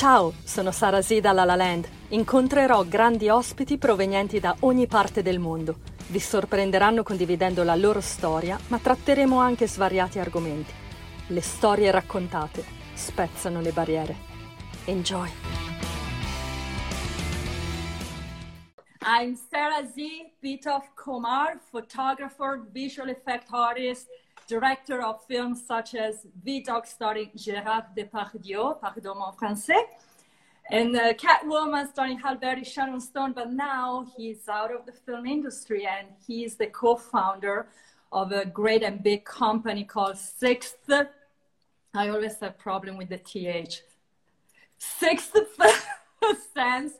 Ciao, 0.00 0.32
sono 0.44 0.70
Sara 0.70 1.02
Z 1.02 1.20
da 1.20 1.32
La 1.32 1.44
La 1.44 1.56
Land. 1.56 1.86
Incontrerò 2.08 2.84
grandi 2.84 3.28
ospiti 3.28 3.76
provenienti 3.76 4.40
da 4.40 4.56
ogni 4.60 4.86
parte 4.86 5.20
del 5.20 5.38
mondo. 5.38 5.80
Vi 6.06 6.18
sorprenderanno 6.18 7.02
condividendo 7.02 7.62
la 7.64 7.74
loro 7.74 8.00
storia, 8.00 8.58
ma 8.68 8.78
tratteremo 8.78 9.38
anche 9.38 9.68
svariati 9.68 10.18
argomenti. 10.18 10.72
Le 11.26 11.40
storie 11.42 11.90
raccontate 11.90 12.64
spezzano 12.94 13.60
le 13.60 13.72
barriere. 13.72 14.16
Enjoy! 14.86 15.28
I'm 19.02 19.36
Sarah 19.50 19.86
Z. 19.86 19.96
Pitov 20.40 20.94
Kumar, 20.94 21.60
photographer, 21.70 22.66
visual 22.72 23.10
effect 23.10 23.48
artist, 23.50 24.08
director 24.50 25.00
of 25.02 25.24
films 25.26 25.58
such 25.72 25.94
as 25.94 26.26
Vidocq 26.44 26.84
starring 26.86 27.30
Gérard 27.36 27.86
Depardieu, 27.96 28.80
pardon 28.80 29.14
mon 29.20 29.32
français, 29.40 29.84
and 30.70 30.96
uh, 30.96 31.12
Catwoman 31.14 31.88
starring 31.88 32.18
Halle 32.18 32.36
Berry, 32.36 32.64
Sharon 32.64 33.00
Stone, 33.00 33.32
but 33.32 33.52
now 33.52 34.06
he's 34.16 34.48
out 34.48 34.72
of 34.76 34.86
the 34.86 34.92
film 34.92 35.26
industry 35.26 35.86
and 35.86 36.06
he's 36.26 36.56
the 36.56 36.66
co-founder 36.66 37.66
of 38.12 38.32
a 38.32 38.44
great 38.44 38.82
and 38.82 39.02
big 39.02 39.24
company 39.24 39.84
called 39.84 40.16
Sixth. 40.16 40.90
I 41.94 42.08
always 42.08 42.36
have 42.40 42.58
problem 42.58 42.96
with 42.96 43.08
the 43.08 43.18
TH. 43.18 43.82
Sixth 44.78 45.36
Sense 46.54 46.94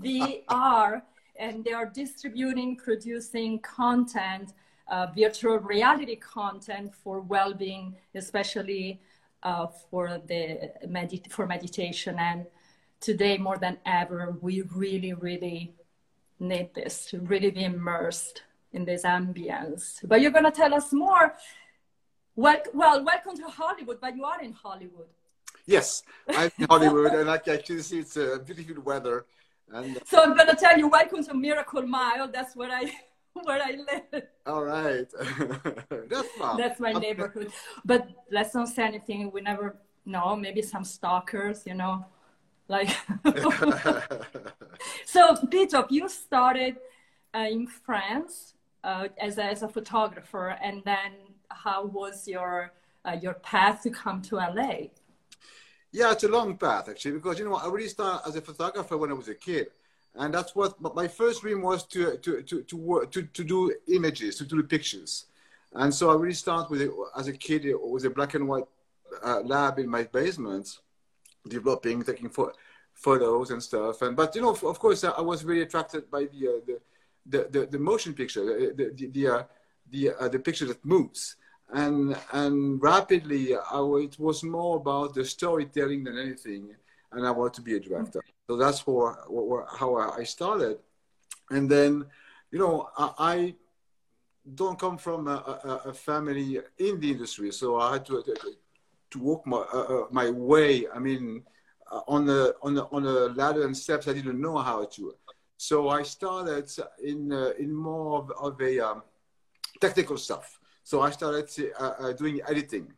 VR, 0.00 1.02
and 1.38 1.64
they 1.64 1.72
are 1.72 1.86
distributing, 1.86 2.76
producing 2.76 3.60
content, 3.60 4.52
uh, 4.88 5.06
virtual 5.16 5.58
reality 5.58 6.16
content 6.16 6.94
for 6.94 7.20
well-being, 7.20 7.96
especially 8.14 9.00
uh, 9.42 9.66
for 9.90 10.20
the 10.26 10.70
medit- 10.86 11.30
for 11.30 11.46
meditation 11.46 12.16
and 12.18 12.46
today 13.00 13.36
more 13.38 13.58
than 13.58 13.78
ever, 13.84 14.36
we 14.40 14.62
really, 14.74 15.12
really 15.12 15.74
need 16.38 16.74
this 16.74 17.06
to 17.06 17.20
really 17.20 17.50
be 17.50 17.64
immersed 17.64 18.42
in 18.72 18.84
this 18.84 19.02
ambience. 19.04 19.98
But 20.04 20.20
you're 20.20 20.30
going 20.30 20.44
to 20.44 20.50
tell 20.50 20.74
us 20.74 20.92
more. 20.92 21.34
Well, 22.34 22.62
well, 22.74 23.04
welcome 23.04 23.36
to 23.36 23.44
Hollywood, 23.44 23.98
but 24.00 24.14
you 24.16 24.24
are 24.24 24.42
in 24.42 24.52
Hollywood. 24.52 25.08
Yes, 25.66 26.02
I'm 26.28 26.50
in 26.58 26.66
Hollywood, 26.68 27.12
and 27.14 27.30
I 27.30 27.38
can 27.38 27.54
actually 27.54 27.82
see 27.82 28.00
it's 28.00 28.16
a 28.16 28.38
beautiful 28.38 28.82
weather. 28.82 29.24
And 29.72 29.98
so 30.04 30.22
I'm 30.22 30.36
going 30.36 30.48
to 30.48 30.54
tell 30.54 30.78
you, 30.78 30.88
welcome 30.88 31.24
to 31.24 31.34
Miracle 31.34 31.82
Mile. 31.82 32.28
That's 32.28 32.54
where 32.54 32.70
I 32.70 32.92
where 33.44 33.62
I 33.62 33.72
live. 33.72 34.22
All 34.46 34.64
right, 34.64 35.06
that's 36.08 36.28
fun. 36.38 36.56
That's 36.56 36.80
my 36.80 36.92
neighborhood. 36.92 37.52
But 37.84 38.08
let's 38.30 38.54
not 38.54 38.68
say 38.68 38.84
anything. 38.84 39.30
We 39.32 39.40
never 39.40 39.76
know. 40.04 40.36
Maybe 40.36 40.62
some 40.62 40.84
stalkers, 40.84 41.64
you 41.66 41.74
know 41.74 42.06
like 42.68 42.88
so 45.04 45.36
peter 45.50 45.84
you 45.88 46.08
started 46.08 46.76
uh, 47.34 47.46
in 47.50 47.66
france 47.66 48.54
uh, 48.84 49.08
as, 49.20 49.38
a, 49.38 49.44
as 49.44 49.62
a 49.62 49.68
photographer 49.68 50.56
and 50.62 50.82
then 50.84 51.12
how 51.50 51.84
was 51.84 52.26
your 52.26 52.72
uh, 53.04 53.16
your 53.20 53.34
path 53.34 53.82
to 53.82 53.90
come 53.90 54.20
to 54.20 54.36
la 54.36 54.72
yeah 55.92 56.12
it's 56.12 56.24
a 56.24 56.28
long 56.28 56.56
path 56.56 56.88
actually 56.88 57.12
because 57.12 57.38
you 57.38 57.44
know 57.44 57.52
what 57.52 57.64
i 57.64 57.68
really 57.68 57.88
started 57.88 58.26
as 58.28 58.36
a 58.36 58.40
photographer 58.40 58.96
when 58.96 59.10
i 59.10 59.14
was 59.14 59.28
a 59.28 59.34
kid 59.34 59.68
and 60.18 60.32
that's 60.32 60.54
what 60.54 60.80
my 60.94 61.08
first 61.08 61.42
dream 61.42 61.62
was 61.62 61.84
to 61.84 62.16
to 62.18 62.42
to 62.42 62.62
to, 62.62 62.76
work, 62.76 63.10
to, 63.10 63.22
to 63.22 63.44
do 63.44 63.74
images 63.88 64.36
to 64.36 64.44
do 64.44 64.62
pictures 64.62 65.26
and 65.74 65.94
so 65.94 66.10
i 66.10 66.14
really 66.14 66.34
started 66.34 66.70
with 66.70 66.80
it 66.80 66.90
as 67.16 67.28
a 67.28 67.32
kid 67.32 67.64
it 67.64 67.80
was 67.80 68.04
a 68.04 68.10
black 68.10 68.34
and 68.34 68.46
white 68.48 68.64
uh, 69.22 69.40
lab 69.40 69.78
in 69.78 69.88
my 69.88 70.04
basement 70.04 70.78
developing, 71.48 72.02
taking 72.02 72.28
fo- 72.28 72.52
photos 72.94 73.50
and 73.50 73.62
stuff. 73.62 74.02
And 74.02 74.16
but 74.16 74.34
you 74.34 74.42
know, 74.42 74.50
of 74.50 74.78
course, 74.78 75.04
I 75.04 75.20
was 75.20 75.44
really 75.44 75.62
attracted 75.62 76.10
by 76.10 76.24
the 76.24 76.48
uh, 76.48 76.60
the, 76.66 76.80
the, 77.26 77.48
the, 77.50 77.66
the 77.66 77.78
motion 77.78 78.14
picture, 78.14 78.44
the 78.44 78.92
the 78.94 79.06
the, 79.08 79.28
uh, 79.28 79.42
the, 79.90 80.10
uh, 80.10 80.28
the 80.28 80.38
picture 80.38 80.66
that 80.66 80.84
moves. 80.84 81.36
And 81.72 82.16
and 82.32 82.80
rapidly, 82.80 83.54
I, 83.54 83.80
it 84.02 84.18
was 84.18 84.42
more 84.44 84.76
about 84.76 85.14
the 85.14 85.24
storytelling 85.24 86.04
than 86.04 86.18
anything. 86.18 86.74
And 87.12 87.26
I 87.26 87.30
wanted 87.30 87.54
to 87.54 87.62
be 87.62 87.76
a 87.76 87.80
director. 87.80 88.22
So 88.48 88.56
that's 88.56 88.80
how 88.80 90.12
I 90.16 90.22
started. 90.24 90.78
And 91.50 91.68
then, 91.68 92.06
you 92.50 92.58
know, 92.58 92.88
I, 92.96 93.12
I 93.18 93.54
don't 94.54 94.78
come 94.78 94.98
from 94.98 95.26
a, 95.26 95.30
a, 95.30 95.90
a, 95.90 95.92
family 95.92 96.60
in 96.78 97.00
the 97.00 97.10
industry, 97.10 97.50
so 97.50 97.80
I 97.80 97.94
had 97.94 98.06
to 98.06 98.22
to 99.10 99.18
walk 99.18 99.46
my 99.46 99.56
uh, 99.56 99.78
uh, 99.78 100.06
my 100.10 100.30
way. 100.30 100.86
I 100.88 100.98
mean, 100.98 101.42
uh, 101.90 102.00
on 102.06 102.26
the 102.26 102.54
on 102.62 102.74
the 102.74 102.84
on 102.92 103.02
the 103.02 103.30
ladder 103.30 103.64
and 103.64 103.76
steps, 103.76 104.06
I 104.06 104.12
didn't 104.12 104.40
know 104.40 104.58
how 104.58 104.84
to. 104.84 105.14
So 105.56 105.88
I 105.88 106.02
started 106.02 106.70
in 107.02 107.32
uh, 107.32 107.52
in 107.58 107.74
more 107.74 108.18
of, 108.20 108.30
of 108.30 108.60
a 108.60 108.78
um, 108.78 109.02
technical 109.80 110.16
stuff. 110.16 110.60
So 110.84 111.00
I 111.00 111.10
started 111.10 111.48
uh, 111.78 112.12
doing 112.12 112.40
editing. 112.48 112.92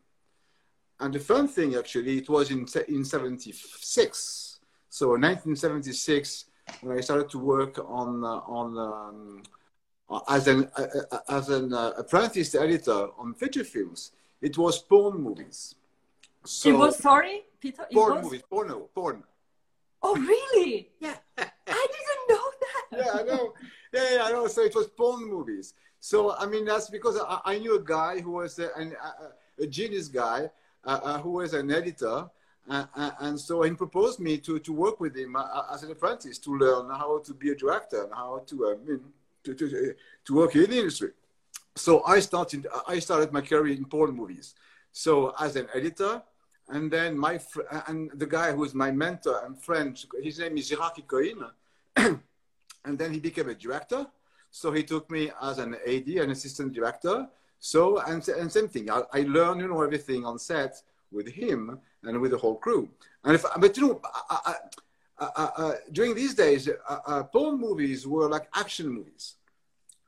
And 0.99 1.13
the 1.13 1.19
fun 1.19 1.47
thing, 1.47 1.75
actually, 1.75 2.17
it 2.17 2.29
was 2.29 2.51
in 2.51 2.67
in 2.87 3.05
'76. 3.05 4.48
So 4.89 5.15
in 5.15 5.21
1976, 5.21 6.45
when 6.81 6.97
I 6.97 7.01
started 7.01 7.29
to 7.31 7.39
work 7.39 7.77
on 7.79 8.23
on 8.23 8.77
um, 8.77 9.43
as 10.27 10.47
an 10.47 10.69
as 11.27 11.49
an 11.49 11.73
apprentice 11.73 12.55
editor 12.55 13.09
on 13.17 13.33
feature 13.33 13.63
films, 13.63 14.11
it 14.41 14.57
was 14.57 14.79
porn 14.79 15.21
movies. 15.21 15.75
So, 16.45 16.69
it 16.69 16.73
was 16.73 16.97
sorry, 16.97 17.43
Peter. 17.59 17.85
Porn 17.91 18.15
was... 18.15 18.23
movies, 18.23 18.43
porno, 18.49 18.89
porn. 18.95 19.23
Oh 20.01 20.15
really? 20.15 20.89
yeah. 20.99 21.15
I 21.37 21.87
didn't 21.93 22.25
know 22.29 22.45
that. 22.61 22.83
yeah, 23.05 23.19
I 23.19 23.23
know. 23.23 23.53
Yeah, 23.93 24.15
yeah, 24.15 24.23
I 24.23 24.31
know. 24.31 24.47
So 24.47 24.61
it 24.61 24.73
was 24.73 24.87
porn 24.87 25.29
movies. 25.29 25.73
So 25.99 26.35
I 26.35 26.45
mean, 26.45 26.65
that's 26.65 26.89
because 26.89 27.19
I, 27.19 27.39
I 27.45 27.59
knew 27.59 27.75
a 27.77 27.83
guy 27.83 28.21
who 28.21 28.31
was 28.31 28.57
a, 28.59 28.69
an, 28.75 28.95
a, 29.03 29.63
a 29.63 29.67
genius 29.67 30.07
guy 30.07 30.49
uh, 30.85 30.99
uh, 31.03 31.19
who 31.19 31.31
was 31.31 31.53
an 31.53 31.71
editor. 31.71 32.29
Uh, 32.69 32.85
uh 32.95 33.11
and 33.21 33.39
so 33.39 33.63
he 33.63 33.71
proposed 33.71 34.19
me 34.19 34.37
to, 34.37 34.59
to 34.59 34.71
work 34.71 34.99
with 34.99 35.15
him 35.15 35.35
uh, 35.35 35.63
as 35.73 35.83
an 35.83 35.91
apprentice 35.91 36.37
to 36.37 36.55
learn 36.55 36.89
how 36.89 37.19
to 37.19 37.33
be 37.33 37.49
a 37.49 37.55
director 37.55 38.03
and 38.03 38.13
how 38.13 38.43
to, 38.45 38.65
uh, 38.67 38.75
to, 39.43 39.53
to, 39.55 39.95
to 40.25 40.35
work 40.35 40.55
in 40.55 40.69
the 40.69 40.77
industry. 40.77 41.11
So 41.75 42.03
I 42.05 42.19
started, 42.19 42.67
I 42.87 42.99
started 42.99 43.31
my 43.31 43.41
career 43.41 43.73
in 43.73 43.85
porn 43.85 44.11
movies. 44.11 44.53
So 44.91 45.33
as 45.39 45.55
an 45.55 45.67
editor, 45.73 46.21
and 46.67 46.91
then 46.91 47.17
my 47.17 47.39
and 47.87 48.11
the 48.13 48.27
guy 48.27 48.51
who 48.51 48.63
is 48.63 48.73
my 48.75 48.91
mentor 48.91 49.45
and 49.45 49.59
friend, 49.61 49.97
his 50.21 50.39
name 50.39 50.57
is 50.57 50.69
Gérard 50.69 50.95
Kikoïne, 50.95 51.49
and 52.85 52.99
then 52.99 53.13
he 53.13 53.19
became 53.19 53.49
a 53.49 53.55
director. 53.55 54.05
So 54.51 54.71
he 54.71 54.83
took 54.83 55.09
me 55.09 55.31
as 55.41 55.57
an 55.57 55.75
AD, 55.87 56.07
an 56.07 56.31
assistant 56.31 56.73
director. 56.73 57.27
So 57.59 57.99
and, 57.99 58.27
and 58.27 58.51
same 58.51 58.67
thing, 58.67 58.89
I, 58.89 59.01
I 59.13 59.21
learned 59.21 59.61
you 59.61 59.67
know 59.67 59.81
everything 59.81 60.25
on 60.25 60.37
set 60.37 60.75
with 61.11 61.27
him 61.27 61.79
and 62.03 62.19
with 62.21 62.31
the 62.31 62.37
whole 62.37 62.55
crew. 62.55 62.89
And 63.23 63.35
if 63.35 63.45
but 63.57 63.75
you 63.77 63.87
know. 63.87 64.01
I, 64.29 64.37
I, 64.45 64.55
uh, 65.21 65.49
uh, 65.57 65.73
during 65.91 66.15
these 66.15 66.33
days, 66.33 66.69
uh, 66.87 67.23
porn 67.23 67.59
movies 67.59 68.07
were 68.07 68.29
like 68.29 68.47
action 68.55 68.87
movies. 68.87 69.35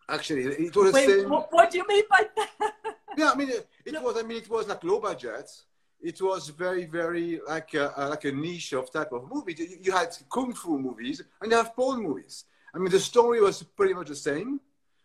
Actually, 0.07 0.43
it 0.43 0.73
was 0.73 0.93
Wait, 0.93 1.05
the 1.05 1.19
same. 1.19 1.29
What, 1.29 1.51
what 1.51 1.69
do 1.69 1.79
you 1.79 1.85
mean 1.85 2.05
by 2.09 2.23
that? 2.37 2.73
yeah, 3.17 3.31
I 3.31 3.35
mean, 3.35 3.49
it, 3.49 3.67
it 3.85 3.91
no. 3.91 4.03
was. 4.03 4.15
I 4.17 4.21
mean, 4.21 4.37
it 4.37 4.49
was 4.49 4.69
like 4.69 4.81
low 4.85 5.01
budget 5.01 5.49
it 6.01 6.21
was 6.21 6.49
very, 6.49 6.85
very 6.85 7.39
like 7.47 7.73
a, 7.73 7.93
like 8.09 8.25
a 8.25 8.31
niche 8.31 8.73
of 8.73 8.91
type 8.91 9.11
of 9.11 9.29
movie. 9.31 9.55
You 9.81 9.91
had 9.91 10.15
kung 10.29 10.53
fu 10.53 10.77
movies 10.77 11.21
and 11.41 11.51
you 11.51 11.57
have 11.57 11.75
porn 11.75 12.01
movies. 12.01 12.45
I 12.73 12.79
mean, 12.79 12.91
the 12.91 12.99
story 12.99 13.41
was 13.41 13.61
pretty 13.63 13.93
much 13.93 14.07
the 14.07 14.15
same. 14.15 14.59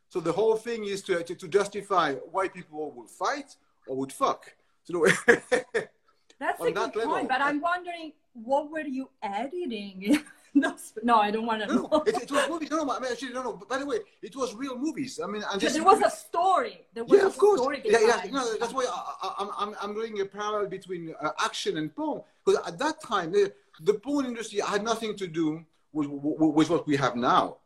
So 0.08 0.20
the 0.20 0.32
whole 0.32 0.56
thing 0.56 0.84
is 0.84 1.02
to, 1.02 1.22
to, 1.22 1.34
to 1.34 1.48
justify 1.48 2.14
why 2.14 2.48
people 2.48 2.92
would 2.92 3.10
fight 3.10 3.56
or 3.86 3.96
would 3.96 4.12
fuck. 4.12 4.54
So 4.84 5.04
That's 6.38 6.60
a 6.60 6.64
good 6.64 6.76
that 6.76 6.94
point, 6.94 7.28
but 7.28 7.40
I'm 7.40 7.60
wondering, 7.60 8.12
what 8.34 8.70
were 8.70 8.80
you 8.80 9.08
editing? 9.22 10.22
no, 11.02 11.16
I 11.16 11.30
don't 11.30 11.46
want 11.46 11.62
to. 11.62 11.74
No, 11.74 12.02
it, 12.06 12.22
it, 12.22 12.30
was 12.30 12.48
movies. 12.48 12.70
No, 12.70 12.84
no, 12.84 12.92
I 12.92 13.00
mean, 13.00 13.12
actually, 13.12 13.32
no, 13.32 13.42
no. 13.42 13.52
By 13.54 13.78
the 13.78 13.86
way, 13.86 13.98
it 14.22 14.34
was 14.34 14.54
real 14.54 14.78
movies. 14.78 15.20
I 15.22 15.26
mean, 15.26 15.42
and 15.50 15.60
there 15.60 15.84
was 15.84 16.00
a 16.00 16.10
story. 16.10 16.86
There 16.94 17.04
was 17.04 17.18
yeah, 17.18 17.26
of 17.26 17.36
course. 17.36 17.60
Story 17.60 17.82
yeah, 17.84 17.98
yeah. 18.00 18.30
No, 18.30 18.56
that's 18.56 18.72
why 18.72 18.86
I, 18.86 19.34
am 19.42 19.50
I'm, 19.58 19.74
I'm 19.82 19.94
doing 19.94 20.20
a 20.20 20.24
parallel 20.24 20.68
between 20.68 21.14
uh, 21.20 21.30
action 21.44 21.76
and 21.76 21.94
porn 21.94 22.22
because 22.44 22.60
at 22.66 22.78
that 22.78 23.02
time 23.02 23.32
the, 23.32 23.52
the 23.80 23.94
porn 23.94 24.26
industry 24.26 24.60
had 24.60 24.82
nothing 24.82 25.16
to 25.16 25.26
do 25.26 25.64
with, 25.92 26.08
with, 26.08 26.54
with 26.54 26.70
what 26.70 26.86
we 26.86 26.96
have 26.96 27.16
now. 27.16 27.58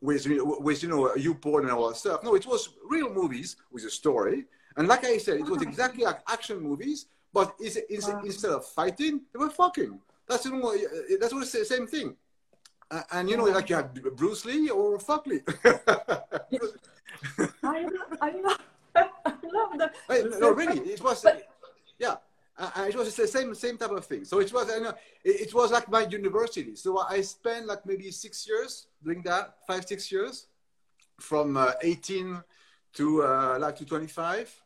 With, 0.00 0.26
with 0.28 0.82
you 0.82 0.88
know 0.88 1.14
you 1.16 1.34
porn 1.34 1.64
and 1.64 1.72
all 1.72 1.88
that 1.88 1.96
stuff. 1.96 2.22
No, 2.22 2.34
it 2.34 2.46
was 2.46 2.68
real 2.88 3.12
movies 3.12 3.56
with 3.72 3.84
a 3.84 3.90
story, 3.90 4.44
and 4.76 4.86
like 4.86 5.04
I 5.04 5.18
said, 5.18 5.40
it 5.40 5.46
was 5.46 5.62
exactly 5.62 6.04
like 6.04 6.20
action 6.28 6.60
movies, 6.60 7.06
but 7.32 7.54
instead 7.60 8.50
of 8.50 8.66
fighting, 8.66 9.22
they 9.32 9.38
were 9.38 9.50
fucking. 9.50 9.98
That's 10.28 10.44
you 10.44 10.52
know, 10.52 10.74
that's 11.20 11.32
what 11.32 11.50
the 11.50 11.64
same 11.64 11.86
thing. 11.86 12.16
Uh, 12.90 13.02
and 13.12 13.28
you 13.28 13.36
know, 13.36 13.44
like 13.44 13.68
you 13.68 13.76
had 13.76 13.92
Bruce 14.16 14.44
Lee 14.44 14.70
or 14.70 14.98
fuck 14.98 15.26
Lee. 15.26 15.40
I, 17.62 17.82
love, 17.82 18.16
I 18.20 18.30
love, 18.30 18.60
I 18.94 19.34
love 19.52 19.78
that. 19.78 19.94
no, 20.40 20.50
really, 20.52 20.78
it 20.80 21.02
was. 21.02 21.22
But, 21.22 21.48
yeah, 21.98 22.16
and 22.58 22.88
it 22.88 22.96
was 22.96 23.14
the 23.14 23.26
same 23.26 23.54
same 23.54 23.76
type 23.76 23.90
of 23.90 24.04
thing. 24.04 24.24
So 24.24 24.40
it 24.40 24.52
was, 24.52 24.68
you 24.68 24.80
know, 24.80 24.94
it, 25.24 25.40
it 25.48 25.54
was 25.54 25.70
like 25.70 25.88
my 25.90 26.06
university. 26.06 26.76
So 26.76 26.98
I 26.98 27.20
spent 27.20 27.66
like 27.66 27.84
maybe 27.86 28.10
six 28.10 28.46
years 28.48 28.86
doing 29.02 29.22
that, 29.22 29.54
five 29.66 29.86
six 29.86 30.10
years, 30.10 30.46
from 31.20 31.56
uh, 31.56 31.72
18 31.82 32.42
to 32.94 33.22
uh, 33.22 33.58
like 33.60 33.76
to 33.76 33.84
25, 33.84 34.62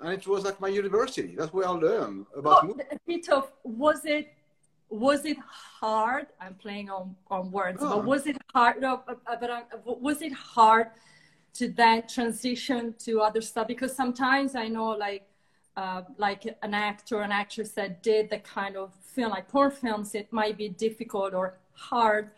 and 0.00 0.12
it 0.12 0.26
was 0.26 0.44
like 0.44 0.60
my 0.60 0.68
university. 0.68 1.34
That's 1.36 1.52
where 1.52 1.68
I 1.68 1.70
learned 1.70 2.26
about. 2.36 2.64
Oh, 2.64 2.76
a 2.90 2.98
bit 3.06 3.28
of 3.30 3.50
was 3.62 4.04
it 4.04 4.32
was 4.88 5.24
it 5.24 5.38
hard? 5.80 6.26
I'm 6.40 6.54
playing 6.54 6.90
on 6.90 7.16
on 7.30 7.50
words, 7.50 7.78
oh. 7.80 7.96
but 7.96 8.04
was 8.04 8.26
it 8.26 8.36
hard? 8.52 8.80
No, 8.80 9.02
but 9.06 9.50
uh, 9.50 9.62
was 9.84 10.22
it 10.22 10.32
hard 10.32 10.88
to 11.54 11.68
then 11.68 12.02
transition 12.08 12.94
to 13.00 13.20
other 13.20 13.40
stuff? 13.40 13.68
Because 13.68 13.94
sometimes 13.94 14.54
I 14.54 14.68
know 14.68 14.90
like 14.90 15.26
uh, 15.76 16.02
like 16.18 16.44
an 16.62 16.74
actor, 16.74 17.20
an 17.22 17.32
actress 17.32 17.70
that 17.72 18.02
did 18.02 18.30
the 18.30 18.38
kind 18.38 18.76
of 18.76 18.92
film, 19.02 19.30
like 19.30 19.48
porn 19.48 19.70
films, 19.70 20.14
it 20.14 20.32
might 20.32 20.56
be 20.56 20.68
difficult 20.68 21.34
or 21.34 21.58
hard 21.72 22.30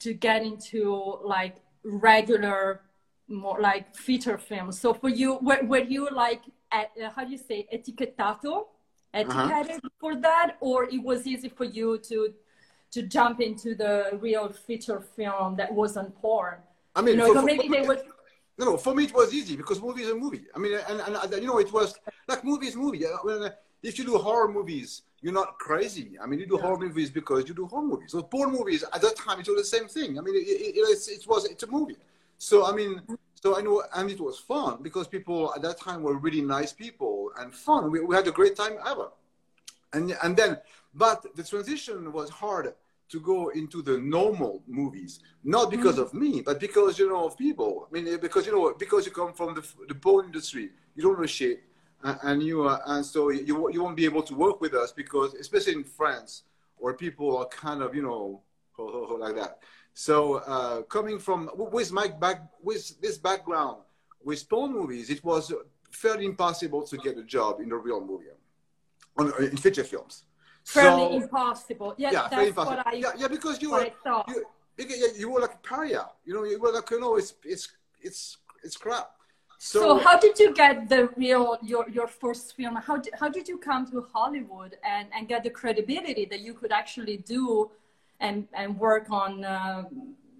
to 0.00 0.12
get 0.12 0.42
into 0.42 1.18
like 1.22 1.56
regular, 1.84 2.82
more 3.30 3.60
like 3.60 3.94
feature 3.94 4.38
films. 4.38 4.78
So 4.78 4.92
for 4.92 5.08
you, 5.08 5.38
were, 5.40 5.60
were 5.62 5.78
you 5.78 6.08
like, 6.10 6.42
at, 6.72 6.90
uh, 7.02 7.10
how 7.14 7.24
do 7.24 7.30
you 7.30 7.38
say, 7.38 7.66
etiquetato, 7.72 8.66
etiquetted 9.14 9.76
uh-huh. 9.76 9.88
for 9.98 10.16
that, 10.16 10.56
or 10.60 10.84
it 10.84 11.02
was 11.02 11.26
easy 11.26 11.48
for 11.48 11.64
you 11.64 11.98
to 11.98 12.34
to 12.92 13.02
jump 13.02 13.40
into 13.40 13.76
the 13.76 14.18
real 14.20 14.48
feature 14.48 15.00
film 15.00 15.54
that 15.56 15.72
wasn't 15.72 16.14
porn? 16.20 16.56
I 16.96 17.02
mean, 17.02 17.18
you 17.18 17.20
know, 17.20 17.34
for, 17.34 17.42
maybe 17.42 17.68
for, 17.68 17.74
they 17.74 17.82
would 17.82 18.02
no, 18.60 18.66
no, 18.66 18.76
for 18.76 18.94
me 18.94 19.04
it 19.04 19.14
was 19.14 19.32
easy 19.32 19.56
because 19.56 19.80
movie 19.80 20.02
is 20.02 20.10
a 20.10 20.14
movie. 20.14 20.44
I 20.54 20.58
mean, 20.58 20.78
and, 20.86 21.00
and 21.00 21.32
you 21.42 21.48
know, 21.48 21.58
it 21.58 21.72
was 21.72 21.98
like 22.28 22.44
movie 22.44 22.66
is 22.66 22.76
movie. 22.76 23.06
I 23.06 23.16
mean, 23.24 23.50
if 23.82 23.98
you 23.98 24.04
do 24.04 24.18
horror 24.18 24.48
movies, 24.52 25.02
you're 25.22 25.32
not 25.32 25.58
crazy. 25.58 26.18
I 26.22 26.26
mean, 26.26 26.40
you 26.40 26.46
do 26.46 26.56
yeah. 26.56 26.62
horror 26.62 26.78
movies 26.78 27.10
because 27.10 27.48
you 27.48 27.54
do 27.54 27.66
horror 27.66 27.86
movies. 27.86 28.12
So 28.12 28.22
porn 28.22 28.52
movies 28.52 28.84
at 28.92 29.00
that 29.00 29.16
time 29.16 29.40
it 29.40 29.48
was 29.48 29.56
the 29.56 29.64
same 29.78 29.88
thing. 29.88 30.18
I 30.18 30.20
mean, 30.20 30.34
it, 30.34 30.40
it, 30.40 30.76
it, 30.76 31.08
it 31.08 31.26
was 31.26 31.46
it's 31.46 31.62
a 31.62 31.66
movie. 31.68 31.96
So 32.42 32.64
I 32.64 32.72
mean, 32.72 33.02
so 33.34 33.58
I 33.58 33.60
know, 33.60 33.82
and 33.94 34.10
it 34.10 34.18
was 34.18 34.38
fun 34.38 34.78
because 34.80 35.06
people 35.06 35.52
at 35.54 35.60
that 35.60 35.78
time 35.78 36.02
were 36.02 36.16
really 36.16 36.40
nice 36.40 36.72
people 36.72 37.30
and 37.38 37.54
fun. 37.54 37.90
We, 37.90 38.00
we 38.00 38.16
had 38.16 38.26
a 38.28 38.32
great 38.32 38.56
time 38.56 38.76
ever. 38.86 39.10
And 39.92 40.16
and 40.22 40.34
then, 40.34 40.56
but 40.94 41.36
the 41.36 41.42
transition 41.42 42.10
was 42.14 42.30
hard 42.30 42.72
to 43.10 43.20
go 43.20 43.50
into 43.50 43.82
the 43.82 43.98
normal 43.98 44.62
movies, 44.66 45.20
not 45.44 45.70
because 45.70 45.96
mm. 45.96 46.02
of 46.02 46.14
me, 46.14 46.40
but 46.40 46.58
because 46.58 46.98
you 46.98 47.10
know 47.10 47.26
of 47.26 47.36
people. 47.36 47.86
I 47.90 47.92
mean, 47.92 48.18
because 48.18 48.46
you 48.46 48.52
know, 48.52 48.74
because 48.78 49.04
you 49.04 49.12
come 49.12 49.34
from 49.34 49.54
the, 49.54 49.64
the 49.86 49.94
porn 49.94 50.24
industry, 50.24 50.70
you 50.94 51.02
don't 51.02 51.20
know 51.20 51.26
shit, 51.26 51.62
and 52.02 52.42
you 52.42 52.66
uh, 52.66 52.78
and 52.86 53.04
so 53.04 53.28
you 53.28 53.70
you 53.70 53.82
won't 53.82 53.96
be 53.96 54.06
able 54.06 54.22
to 54.22 54.34
work 54.34 54.62
with 54.62 54.72
us 54.72 54.92
because, 54.92 55.34
especially 55.34 55.74
in 55.74 55.84
France, 55.84 56.44
where 56.78 56.94
people 56.94 57.36
are 57.36 57.48
kind 57.48 57.82
of 57.82 57.94
you 57.94 58.02
know 58.02 58.40
like 59.18 59.36
that. 59.36 59.58
So 59.94 60.36
uh, 60.36 60.82
coming 60.82 61.18
from 61.18 61.50
with 61.54 61.92
my 61.92 62.08
back 62.08 62.42
with 62.62 63.00
this 63.00 63.18
background 63.18 63.78
with 64.22 64.48
porn 64.48 64.72
movies, 64.72 65.10
it 65.10 65.22
was 65.24 65.52
fairly 65.90 66.26
impossible 66.26 66.82
to 66.82 66.96
get 66.98 67.18
a 67.18 67.24
job 67.24 67.60
in 67.60 67.72
a 67.72 67.76
real 67.76 68.00
movie, 68.00 68.26
on, 69.18 69.32
in 69.42 69.56
feature 69.56 69.84
films 69.84 70.24
fairly 70.64 71.08
so, 71.18 71.22
impossible. 71.22 71.94
Yeah, 71.96 72.10
yeah 72.12 72.28
that's 72.28 72.48
impossible. 72.48 72.76
what 72.76 72.86
I. 72.86 72.92
Yeah, 72.92 73.12
yeah, 73.16 73.28
because 73.28 73.60
you 73.62 73.70
were 73.72 73.90
you, 74.78 75.10
you, 75.16 75.30
were 75.30 75.40
like 75.40 75.54
a 75.54 75.58
pariah. 75.68 76.04
You 76.24 76.34
know, 76.34 76.44
you 76.44 76.60
were 76.60 76.72
like 76.72 76.90
you 76.90 77.00
know, 77.00 77.16
it's 77.16 77.34
it's 77.44 77.68
it's 78.00 78.38
it's 78.62 78.76
crap. 78.76 79.10
So, 79.58 79.80
so, 79.80 79.98
how 79.98 80.18
did 80.18 80.38
you 80.38 80.54
get 80.54 80.88
the 80.88 81.10
real 81.16 81.58
your 81.62 81.88
your 81.90 82.06
first 82.06 82.56
film? 82.56 82.76
How 82.76 82.96
did 82.96 83.12
how 83.18 83.28
did 83.28 83.46
you 83.46 83.58
come 83.58 83.90
to 83.90 84.06
Hollywood 84.12 84.76
and 84.84 85.08
and 85.14 85.28
get 85.28 85.42
the 85.44 85.50
credibility 85.50 86.24
that 86.26 86.40
you 86.40 86.54
could 86.54 86.72
actually 86.72 87.18
do 87.18 87.70
and 88.20 88.46
and 88.52 88.78
work 88.78 89.10
on 89.10 89.44
uh, 89.44 89.84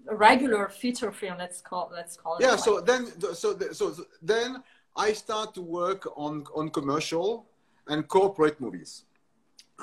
a 0.07 0.15
regular 0.15 0.69
feature 0.69 1.11
film? 1.11 1.37
Let's 1.37 1.61
call 1.61 1.91
let's 1.93 2.15
call 2.17 2.37
it. 2.37 2.43
Yeah. 2.43 2.55
So 2.55 2.81
then 2.81 3.07
so 3.33 3.57
so 3.71 3.95
then 4.21 4.63
I 4.95 5.13
start 5.13 5.53
to 5.55 5.61
work 5.61 6.07
on 6.15 6.45
on 6.55 6.69
commercial 6.69 7.45
and 7.87 8.07
corporate 8.07 8.59
movies 8.59 9.03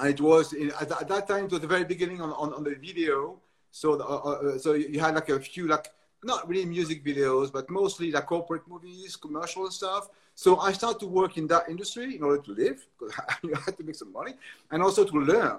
And 0.01 0.09
it 0.09 0.21
was 0.21 0.53
in, 0.53 0.71
at, 0.81 0.91
at, 0.91 1.09
that 1.09 1.29
time 1.29 1.45
it 1.45 1.51
was 1.51 1.61
the 1.61 1.67
very 1.67 1.85
beginning 1.85 2.21
on, 2.21 2.33
on, 2.33 2.53
on 2.55 2.65
the 2.65 2.75
video 2.75 3.39
so 3.71 3.97
the, 3.97 4.05
uh, 4.05 4.17
uh, 4.17 4.59
so 4.59 4.73
you 4.75 5.01
had 5.01 5.15
like 5.15 5.29
a 5.29 5.41
few 5.41 5.67
like 5.67 5.89
not 6.25 6.49
really 6.49 6.65
music 6.65 7.05
videos 7.05 7.53
but 7.53 7.69
mostly 7.71 8.11
like 8.11 8.27
corporate 8.27 8.67
movies 8.69 9.17
commercial 9.17 9.71
stuff 9.71 10.09
so 10.35 10.59
i 10.59 10.73
started 10.73 10.99
to 11.01 11.07
work 11.07 11.37
in 11.37 11.47
that 11.47 11.69
industry 11.69 12.17
in 12.17 12.23
order 12.23 12.41
to 12.43 12.53
live 12.53 12.87
because 12.99 13.15
i 13.19 13.61
had 13.65 13.77
to 13.77 13.85
make 13.85 13.95
some 13.95 14.13
money 14.13 14.35
and 14.71 14.83
also 14.83 15.05
to 15.05 15.19
learn 15.19 15.59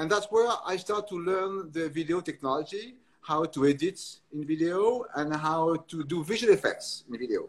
and 0.00 0.10
that's 0.10 0.26
where 0.30 0.48
i 0.66 0.76
started 0.76 1.08
to 1.08 1.16
learn 1.30 1.70
the 1.72 1.88
video 1.88 2.20
technology 2.20 2.94
how 3.30 3.44
to 3.44 3.66
edit 3.66 4.00
in 4.32 4.46
video 4.46 5.04
and 5.16 5.34
how 5.36 5.76
to 5.88 6.02
do 6.04 6.24
visual 6.24 6.52
effects 6.52 7.04
in 7.08 7.18
video 7.18 7.46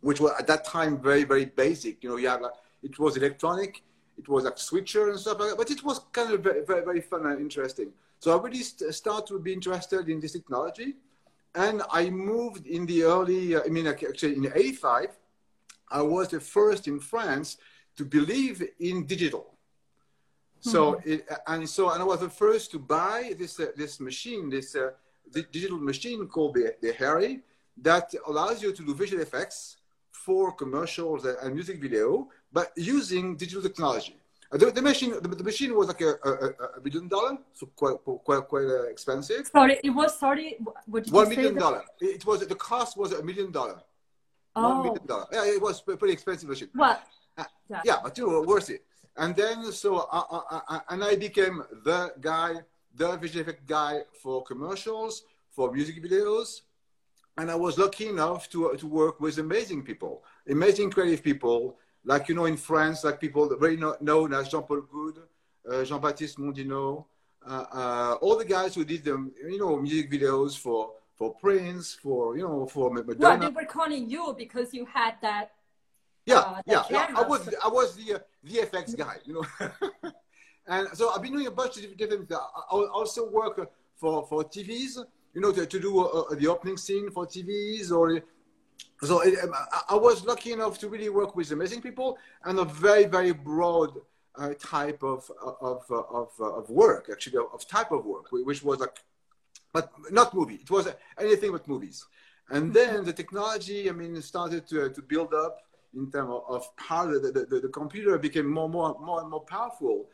which 0.00 0.20
was 0.20 0.32
at 0.38 0.46
that 0.46 0.64
time 0.64 1.00
very 1.00 1.24
very 1.24 1.44
basic 1.44 2.02
you 2.02 2.08
know 2.08 2.16
you 2.16 2.28
have 2.28 2.40
like 2.40 2.58
it 2.82 2.98
was 2.98 3.16
electronic 3.16 3.82
it 4.18 4.28
was 4.28 4.44
like 4.44 4.58
switcher 4.58 5.10
and 5.10 5.18
stuff 5.18 5.38
like 5.38 5.50
that. 5.50 5.58
But 5.58 5.70
it 5.70 5.82
was 5.84 6.00
kind 6.12 6.32
of 6.32 6.40
very, 6.40 6.64
very, 6.64 6.84
very 6.84 7.00
fun 7.00 7.26
and 7.26 7.40
interesting. 7.40 7.92
So 8.18 8.36
I 8.38 8.42
really 8.42 8.62
st- 8.62 8.94
started 8.94 9.26
to 9.28 9.38
be 9.38 9.52
interested 9.52 10.08
in 10.08 10.20
this 10.20 10.32
technology. 10.32 10.94
And 11.54 11.82
I 11.90 12.10
moved 12.10 12.66
in 12.66 12.86
the 12.86 13.04
early, 13.04 13.54
uh, 13.54 13.62
I 13.64 13.68
mean, 13.68 13.86
actually 13.86 14.36
in 14.36 14.50
85, 14.54 15.08
I 15.90 16.02
was 16.02 16.28
the 16.28 16.40
first 16.40 16.88
in 16.88 16.98
France 16.98 17.58
to 17.96 18.04
believe 18.04 18.62
in 18.80 19.06
digital. 19.06 19.53
So, 20.64 20.94
mm-hmm. 20.94 21.12
it, 21.12 21.28
and 21.46 21.68
so, 21.68 21.90
and 21.90 22.00
I 22.00 22.06
was 22.06 22.20
the 22.20 22.30
first 22.30 22.70
to 22.70 22.78
buy 22.78 23.34
this, 23.38 23.60
uh, 23.60 23.66
this 23.76 24.00
machine, 24.00 24.48
this 24.48 24.74
uh, 24.74 24.92
digital 25.52 25.78
machine 25.78 26.26
called 26.26 26.54
the, 26.54 26.74
the 26.80 26.92
Harry 26.94 27.40
that 27.82 28.14
allows 28.26 28.62
you 28.62 28.72
to 28.72 28.82
do 28.82 28.94
visual 28.94 29.22
effects 29.22 29.76
for 30.10 30.52
commercials 30.52 31.26
and 31.26 31.54
music 31.54 31.82
video, 31.82 32.28
but 32.50 32.72
using 32.76 33.36
digital 33.36 33.60
technology. 33.60 34.16
Uh, 34.50 34.56
the, 34.56 34.70
the 34.70 34.80
machine, 34.80 35.12
the, 35.20 35.28
the, 35.28 35.44
machine 35.44 35.74
was 35.76 35.88
like 35.88 36.00
a, 36.00 36.14
a, 36.24 36.78
a 36.78 36.80
million 36.82 37.08
dollar, 37.08 37.36
so 37.52 37.66
quite 37.76 37.96
quite 38.24 38.48
quite 38.48 38.64
uh, 38.64 38.84
expensive. 38.84 39.46
Sorry, 39.48 39.78
it 39.84 39.90
was 39.90 40.18
sorry. 40.18 40.56
What 40.86 41.04
did 41.04 41.12
One 41.12 41.28
million 41.28 41.56
dollar. 41.56 41.82
It 42.00 42.24
was 42.24 42.46
the 42.46 42.54
cost 42.54 42.96
was 42.96 43.12
a 43.12 43.22
million 43.22 43.50
dollar. 43.50 43.82
Oh. 44.56 44.68
One 44.68 44.82
million 44.84 45.06
dollar. 45.06 45.26
Yeah, 45.30 45.44
it 45.44 45.60
was 45.60 45.82
a 45.86 45.96
pretty 45.96 46.14
expensive 46.14 46.48
machine. 46.48 46.70
What? 46.72 47.02
Uh, 47.36 47.44
yeah. 47.68 47.80
yeah, 47.84 47.96
but 48.02 48.16
you 48.16 48.30
know, 48.30 48.40
worth 48.42 48.70
it. 48.70 48.82
And 49.16 49.34
then 49.36 49.70
so 49.72 50.08
I, 50.10 50.22
I, 50.30 50.60
I, 50.68 50.80
and 50.90 51.04
I 51.04 51.16
became 51.16 51.62
the 51.84 52.12
guy, 52.20 52.54
the 52.94 53.16
visual 53.16 53.42
effect 53.42 53.66
guy 53.66 54.00
for 54.22 54.42
commercials, 54.42 55.22
for 55.50 55.72
music 55.72 56.02
videos, 56.02 56.62
and 57.38 57.50
I 57.50 57.54
was 57.54 57.78
lucky 57.78 58.08
enough 58.08 58.48
to 58.50 58.76
to 58.76 58.86
work 58.86 59.20
with 59.20 59.38
amazing 59.38 59.82
people, 59.82 60.24
amazing 60.48 60.90
creative 60.90 61.22
people 61.22 61.78
like 62.04 62.28
you 62.28 62.34
know 62.34 62.44
in 62.44 62.56
France, 62.56 63.04
like 63.04 63.20
people 63.20 63.54
very 63.56 63.76
known 63.76 64.34
as 64.34 64.48
Jean-Paul 64.48 64.82
Goude, 64.82 65.22
uh, 65.70 65.84
Jean-Baptiste 65.84 66.38
Mondino, 66.38 67.06
uh, 67.46 67.64
uh, 67.72 68.16
all 68.20 68.36
the 68.36 68.44
guys 68.44 68.74
who 68.74 68.84
did 68.84 69.04
the 69.04 69.30
you 69.48 69.58
know 69.58 69.76
music 69.76 70.10
videos 70.10 70.58
for 70.58 70.92
for 71.14 71.34
Prince, 71.34 71.94
for 71.94 72.36
you 72.36 72.42
know 72.42 72.66
for 72.66 72.90
Madonna. 72.92 73.18
Well, 73.18 73.38
they 73.38 73.48
were 73.48 73.64
calling 73.64 74.08
you 74.08 74.34
because 74.36 74.74
you 74.74 74.84
had 74.86 75.14
that. 75.22 75.52
Yeah, 76.26 76.38
uh, 76.38 76.62
yeah, 76.66 76.84
yeah. 76.90 77.06
I 77.16 77.22
was 77.22 77.48
I 77.62 77.68
was 77.68 77.96
the 77.96 78.14
uh, 78.14 78.18
VFX 78.46 78.96
guy, 78.96 79.16
you 79.24 79.34
know. 79.34 80.10
and 80.66 80.88
so 80.94 81.10
I've 81.10 81.22
been 81.22 81.32
doing 81.32 81.46
a 81.46 81.50
bunch 81.50 81.76
of 81.76 81.96
different. 81.96 82.32
I 82.32 82.38
also 82.70 83.30
work 83.30 83.70
for 83.96 84.26
for 84.26 84.44
TVs, 84.44 85.04
you 85.34 85.40
know, 85.40 85.52
to, 85.52 85.66
to 85.66 85.80
do 85.80 86.00
uh, 86.00 86.34
the 86.34 86.46
opening 86.46 86.76
scene 86.76 87.10
for 87.10 87.26
TVs 87.26 87.90
or 87.90 88.22
so 89.02 89.20
it, 89.20 89.38
um, 89.42 89.52
I 89.88 89.94
was 89.94 90.24
lucky 90.24 90.52
enough 90.52 90.78
to 90.78 90.88
really 90.88 91.08
work 91.08 91.36
with 91.36 91.50
amazing 91.52 91.82
people 91.82 92.18
and 92.44 92.58
a 92.58 92.64
very, 92.64 93.04
very 93.04 93.32
broad 93.32 93.92
uh, 94.36 94.54
type 94.58 95.02
of, 95.02 95.30
of, 95.60 95.84
of, 95.90 96.30
of 96.40 96.70
work, 96.70 97.08
actually, 97.10 97.38
of 97.52 97.68
type 97.68 97.92
of 97.92 98.04
work, 98.04 98.26
which 98.32 98.62
was 98.62 98.80
like, 98.80 98.96
but 99.72 99.90
not 100.10 100.34
movie. 100.34 100.56
It 100.56 100.70
was 100.70 100.88
anything 101.18 101.52
but 101.52 101.68
movies. 101.68 102.04
And 102.50 102.72
then 102.72 103.04
the 103.04 103.12
technology, 103.12 103.88
I 103.88 103.92
mean, 103.92 104.20
started 104.22 104.66
to, 104.68 104.90
to 104.90 105.02
build 105.02 105.34
up 105.34 105.58
in 105.96 106.10
terms 106.10 106.30
of, 106.30 106.42
of 106.48 106.76
power. 106.76 107.18
The, 107.18 107.30
the, 107.32 107.60
the, 107.60 107.68
computer 107.68 108.18
became 108.18 108.48
more, 108.50 108.68
more, 108.68 108.96
more 109.00 109.20
and 109.20 109.30
more 109.30 109.44
powerful. 109.44 110.06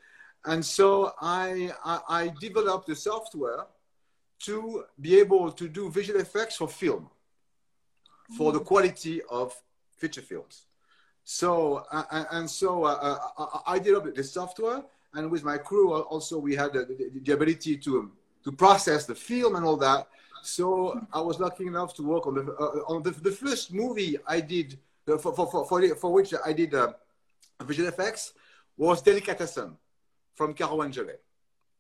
And 0.45 0.65
so 0.65 1.13
I, 1.21 1.73
I, 1.85 2.01
I 2.09 2.33
developed 2.41 2.87
the 2.87 2.97
software 2.97 3.67
to 4.41 4.85
be 5.01 5.19
able 5.21 5.53
to 5.53 5.69
do 5.69 5.91
visual 5.91 6.21
effects 6.21 6.57
for 6.57 6.69
film 6.69 7.11
for 8.37 8.53
the 8.53 8.61
quality 8.61 9.21
of 9.31 9.55
feature 9.97 10.23
films. 10.23 10.67
So, 11.25 11.85
uh, 11.93 12.25
and 12.33 12.49
so 12.49 12.85
uh, 12.85 13.19
uh 13.37 13.59
I 13.67 13.79
developed 13.79 14.17
the 14.17 14.25
software, 14.25 14.83
and 15.15 15.31
with 15.31 15.45
my 15.45 15.59
crew 15.59 15.93
also 15.95 16.39
we 16.39 16.55
had 16.55 16.73
the, 16.73 16.85
the, 16.85 17.21
the, 17.23 17.33
ability 17.33 17.77
to, 17.79 18.11
to 18.45 18.53
process 18.53 19.07
the 19.07 19.15
film 19.15 19.57
and 19.57 19.65
all 19.65 19.77
that. 19.77 20.09
So 20.43 20.99
I 21.13 21.21
was 21.21 21.39
lucky 21.39 21.67
enough 21.67 21.95
to 21.95 22.03
work 22.03 22.27
on 22.27 22.35
the, 22.35 22.53
uh, 22.55 22.93
on 22.93 23.03
the, 23.03 23.11
the 23.11 23.33
first 23.33 23.73
movie 23.73 24.17
I 24.27 24.41
did, 24.41 24.75
uh, 24.75 24.77
for, 25.07 25.19
for, 25.19 25.33
for, 25.35 25.67
for, 25.67 25.95
for 25.97 26.13
which 26.13 26.35
I 26.45 26.53
did 26.53 26.75
uh, 26.75 26.93
visual 27.65 27.89
effects, 27.89 28.33
was 28.77 29.03
Delicatessen 29.03 29.77
from 30.35 30.55
Caro 30.55 30.83
Angele. 30.83 31.17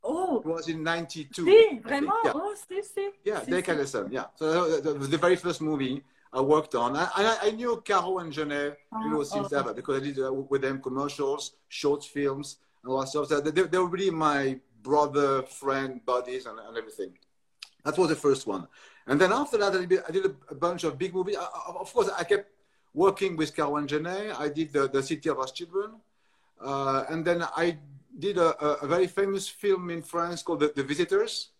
Oh, 0.02 0.38
It 0.40 0.46
was 0.46 0.68
in 0.68 0.82
92. 0.82 1.44
si, 1.44 1.80
vraiment? 1.84 2.12
Yeah. 2.24 2.32
Oh, 2.34 2.54
si, 2.68 2.82
si. 2.82 3.10
Yeah, 3.24 3.40
Si, 3.40 3.44
si. 3.46 3.50
Delicatessen. 3.50 4.08
Yeah. 4.10 4.24
So 4.36 4.80
that 4.80 4.98
was 4.98 5.10
the 5.10 5.18
very 5.18 5.36
first 5.36 5.60
movie 5.60 6.02
I 6.32 6.40
worked 6.40 6.74
on. 6.74 6.96
And 6.96 7.08
I, 7.14 7.36
I 7.42 7.50
knew 7.50 7.82
Caro 7.86 8.18
and 8.18 8.32
Jeunet, 8.32 8.76
you 9.02 9.10
know, 9.10 9.20
Oh, 9.20 9.22
since 9.22 9.52
oh. 9.52 9.58
ever 9.58 9.74
because 9.74 10.00
I 10.00 10.04
did 10.04 10.18
uh, 10.18 10.32
with 10.32 10.62
them 10.62 10.80
commercials, 10.80 11.52
short 11.68 12.02
films, 12.04 12.56
and 12.82 12.90
all 12.92 13.00
that 13.00 13.08
stuff. 13.08 13.28
So 13.28 13.40
they, 13.40 13.50
they 13.50 13.78
were 13.78 13.86
really 13.88 14.10
my 14.10 14.58
brother, 14.82 15.42
friend, 15.42 16.00
buddies, 16.06 16.46
and, 16.46 16.58
and 16.58 16.76
everything. 16.78 17.12
That 17.84 17.96
was 17.98 18.08
the 18.08 18.16
first 18.16 18.46
one. 18.46 18.66
And 19.06 19.20
then 19.20 19.32
after 19.32 19.58
that, 19.58 19.74
I 19.74 19.84
did, 19.84 20.02
I 20.08 20.10
did 20.12 20.24
a, 20.50 20.54
bunch 20.54 20.84
of 20.84 20.96
big 20.98 21.12
movies. 21.14 21.36
I, 21.38 21.42
I- 21.44 21.74
of 21.78 21.92
course, 21.92 22.08
I 22.16 22.24
kept 22.24 22.50
working 22.94 23.36
with 23.36 23.54
Caro 23.54 23.76
and 23.76 23.88
Jeunet. 23.88 24.38
I 24.38 24.48
did 24.48 24.72
the, 24.72 24.88
the 24.88 25.02
City 25.02 25.28
of 25.28 25.38
Our 25.38 25.46
Children. 25.46 25.92
Uh, 26.60 27.04
and 27.08 27.24
then 27.24 27.42
I 27.56 27.78
did 28.18 28.36
a, 28.36 28.56
a, 28.82 28.86
very 28.86 29.06
famous 29.06 29.48
film 29.48 29.88
in 29.90 30.02
France 30.02 30.42
called 30.42 30.60
The, 30.60 30.72
the 30.74 30.82
Visitors. 30.82 31.50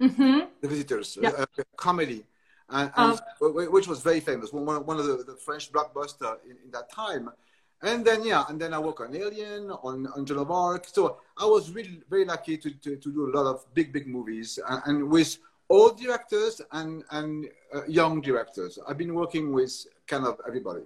Mhm. 0.00 0.48
The 0.62 0.68
Visitors, 0.68 1.18
Yeah. 1.20 1.32
a, 1.36 1.42
a 1.58 1.64
comedy, 1.76 2.24
and, 2.70 2.90
Um, 2.96 3.10
and 3.10 3.20
wh- 3.68 3.72
which 3.72 3.86
was 3.86 4.00
very 4.00 4.20
famous, 4.20 4.50
one, 4.52 4.64
one 4.86 4.98
of 4.98 5.04
the, 5.04 5.16
the 5.24 5.36
French 5.36 5.70
blockbuster 5.70 6.38
in, 6.48 6.56
in 6.64 6.70
that 6.70 6.90
time. 6.90 7.30
And 7.82 8.04
then, 8.04 8.24
yeah, 8.24 8.44
and 8.48 8.60
then 8.60 8.72
I 8.72 8.78
worked 8.78 9.00
on 9.00 9.14
Alien, 9.14 9.70
on, 9.70 10.06
on 10.14 10.24
Joan 10.26 10.38
of 10.38 10.50
Arc. 10.50 10.86
So 10.86 11.18
I 11.36 11.44
was 11.46 11.70
really 11.70 12.02
very 12.08 12.24
lucky 12.24 12.56
to, 12.58 12.70
to, 12.70 12.96
to 12.96 13.12
do 13.12 13.30
a 13.30 13.32
lot 13.36 13.46
of 13.46 13.64
big, 13.74 13.92
big 13.92 14.06
movies 14.06 14.58
and, 14.68 14.82
and 14.86 15.10
with 15.10 15.38
old 15.70 15.98
directors 15.98 16.60
and, 16.72 17.04
and 17.12 17.48
uh, 17.74 17.82
young 17.86 18.20
directors. 18.20 18.78
I've 18.86 18.98
been 18.98 19.14
working 19.14 19.52
with 19.52 19.72
kind 20.06 20.26
of 20.26 20.38
everybody. 20.46 20.82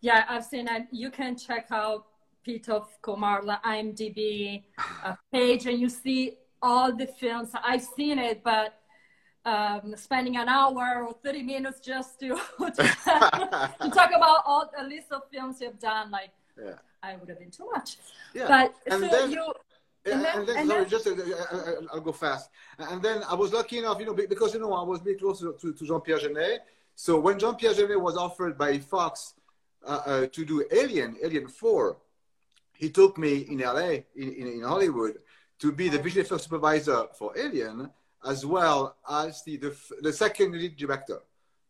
Yeah, 0.00 0.24
I've 0.28 0.44
seen 0.44 0.68
it. 0.68 0.86
You 0.92 1.10
can 1.10 1.36
check 1.36 1.66
out 1.70 2.06
Pete 2.42 2.68
of 2.70 2.88
Komar, 3.02 3.44
the 3.44 3.58
IMDb 3.66 4.62
uh, 5.04 5.14
page, 5.30 5.66
and 5.66 5.78
you 5.78 5.90
see 5.90 6.38
all 6.62 6.96
the 6.96 7.06
films. 7.06 7.50
I've 7.62 7.82
seen 7.82 8.18
it, 8.18 8.42
but 8.42 8.80
um, 9.44 9.94
spending 9.96 10.36
an 10.36 10.48
hour 10.48 11.04
or 11.06 11.14
30 11.24 11.42
minutes 11.42 11.80
just 11.80 12.20
to, 12.20 12.28
to, 12.28 13.90
talk 13.92 14.10
about 14.16 14.42
all 14.46 14.70
the 14.76 14.84
list 14.84 15.08
of 15.10 15.22
films 15.32 15.60
you've 15.60 15.78
done, 15.78 16.10
like, 16.10 16.30
Yeah. 16.58 16.74
I 17.02 17.16
would 17.16 17.28
have 17.30 17.38
been 17.38 17.50
too 17.50 17.68
much. 17.74 17.96
Yeah. 18.34 18.46
But 18.46 18.74
And 18.86 19.02
so 19.02 19.08
then- 19.08 19.30
you, 19.32 19.52
And 20.06 20.24
then- 20.24 20.38
and 20.38 20.48
then, 20.48 20.56
and 20.58 20.68
sorry, 20.68 20.86
just 20.86 21.06
uh, 21.06 21.10
uh, 21.10 21.56
uh, 21.56 21.72
I'll 21.92 22.00
go 22.00 22.12
fast. 22.12 22.50
And 22.78 23.02
then 23.02 23.22
I 23.28 23.34
was 23.34 23.52
lucky 23.52 23.78
enough, 23.78 23.98
you 24.00 24.06
know, 24.06 24.14
because 24.14 24.54
you 24.54 24.60
know 24.60 24.72
I 24.72 24.82
was 24.82 25.00
very 25.00 25.16
close 25.16 25.40
to, 25.40 25.54
to, 25.60 25.72
to 25.74 25.84
Jean-Pierre 25.86 26.18
Jeunet. 26.18 26.58
So 26.94 27.18
when 27.20 27.38
Jean-Pierre 27.38 27.74
Jeunet 27.74 28.00
was 28.00 28.16
offered 28.16 28.56
by 28.56 28.78
Fox 28.78 29.34
uh, 29.86 30.00
uh, 30.06 30.26
to 30.26 30.44
do 30.44 30.64
Alien, 30.72 31.16
Alien 31.22 31.48
Four, 31.48 31.98
he 32.74 32.88
took 32.90 33.18
me 33.18 33.40
in 33.50 33.58
LA, 33.58 33.88
in, 34.16 34.32
in, 34.40 34.46
in 34.46 34.62
Hollywood, 34.62 35.18
to 35.58 35.70
be 35.70 35.90
the 35.90 35.98
visual 35.98 36.24
effects 36.24 36.44
supervisor 36.44 37.06
for 37.18 37.36
Alien, 37.36 37.90
as 38.26 38.46
well 38.46 38.96
as 39.08 39.42
the 39.44 39.56
the, 39.58 39.76
the 40.00 40.12
second 40.12 40.52
lead 40.52 40.76
director. 40.76 41.20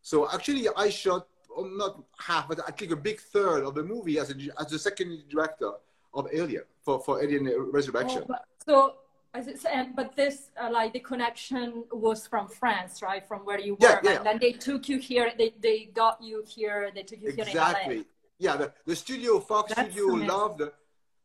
So 0.03 0.31
actually, 0.33 0.69
I 0.77 0.89
shot 0.89 1.27
um, 1.59 1.77
not 1.77 2.01
half, 2.19 2.47
but 2.49 2.61
I 2.67 2.71
think 2.71 2.93
a 2.93 2.97
big 2.97 3.19
third 3.21 3.65
of 3.65 3.75
the 3.75 3.83
movie 3.83 4.19
as 4.21 4.31
a, 4.31 4.35
as 4.61 4.69
the 4.69 4.79
second 4.79 5.11
lead 5.11 5.29
director 5.29 5.73
of 6.15 6.29
Alien 6.33 6.65
for, 6.83 7.01
for 7.01 7.23
Alien 7.23 7.53
Resurrection. 7.71 8.25
oh, 8.29 8.35
so, 8.67 8.95
as 9.33 9.47
it 9.47 9.61
said, 9.61 9.95
but 9.95 10.17
this, 10.17 10.51
uh, 10.61 10.69
like, 10.71 10.93
the 10.93 11.01
connection 11.01 11.85
was 11.93 12.27
from 12.27 12.49
France, 12.49 13.01
right? 13.01 13.27
From 13.27 13.41
where 13.41 13.61
you 13.61 13.75
were. 13.75 13.89
Yeah, 13.89 14.01
yeah. 14.03 14.17
And 14.17 14.27
then 14.27 14.39
they 14.41 14.53
took 14.53 14.89
you 14.89 14.99
here, 14.99 15.33
they, 15.39 15.55
they 15.61 15.85
got 15.95 16.21
you 16.23 16.45
here, 16.47 16.91
they 16.95 17.03
took 17.03 17.23
you 17.23 17.31
here 17.31 17.45
in 17.45 17.57
LA. 17.57 17.71
Exactly. 17.71 18.05
Yeah, 18.39 18.57
the, 18.57 18.73
the 18.87 18.97
studio, 18.97 19.39
Fox 19.39 19.73
That's 19.75 19.93
Studio, 19.93 20.15
amazing. 20.15 20.29
loved. 20.29 20.63
Uh, 20.63 20.67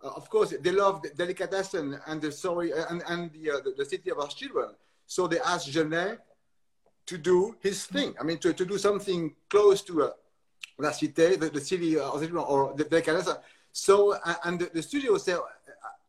of 0.04 0.30
course, 0.30 0.54
they 0.62 0.72
loved 0.72 1.08
Delicatessen 1.18 1.98
and 2.06 2.22
the 2.22 2.32
sorry 2.32 2.72
and 2.89 3.01
and 3.08 3.32
the, 3.32 3.51
uh, 3.51 3.60
the 3.63 3.72
the 3.77 3.86
city 3.86 4.12
of 4.12 4.20
our 4.20 4.27
children. 4.27 4.70
So 5.08 5.25
they 5.25 5.39
asked 5.39 5.72
Jeunet 5.72 6.20
to 7.06 7.18
do 7.18 7.56
his 7.62 7.86
thing. 7.86 8.13
I 8.20 8.24
mean, 8.24 8.38
to, 8.39 8.54
to 8.54 8.65
do 8.65 8.77
something 8.77 9.34
close 9.50 9.82
to 9.84 10.04
uh, 10.04 10.10
La 10.77 10.89
Cité, 10.89 11.39
the, 11.39 11.50
the 11.50 11.62
city 11.62 11.98
of 11.98 12.20
the 12.20 12.30
or 12.38 12.74
the 12.75 12.84
Delicatessen. 12.84 13.38
So 13.75 14.13
uh, 14.13 14.36
and 14.46 14.58
the, 14.58 14.70
the 14.74 14.82
studio 14.82 15.17
said, 15.17 15.38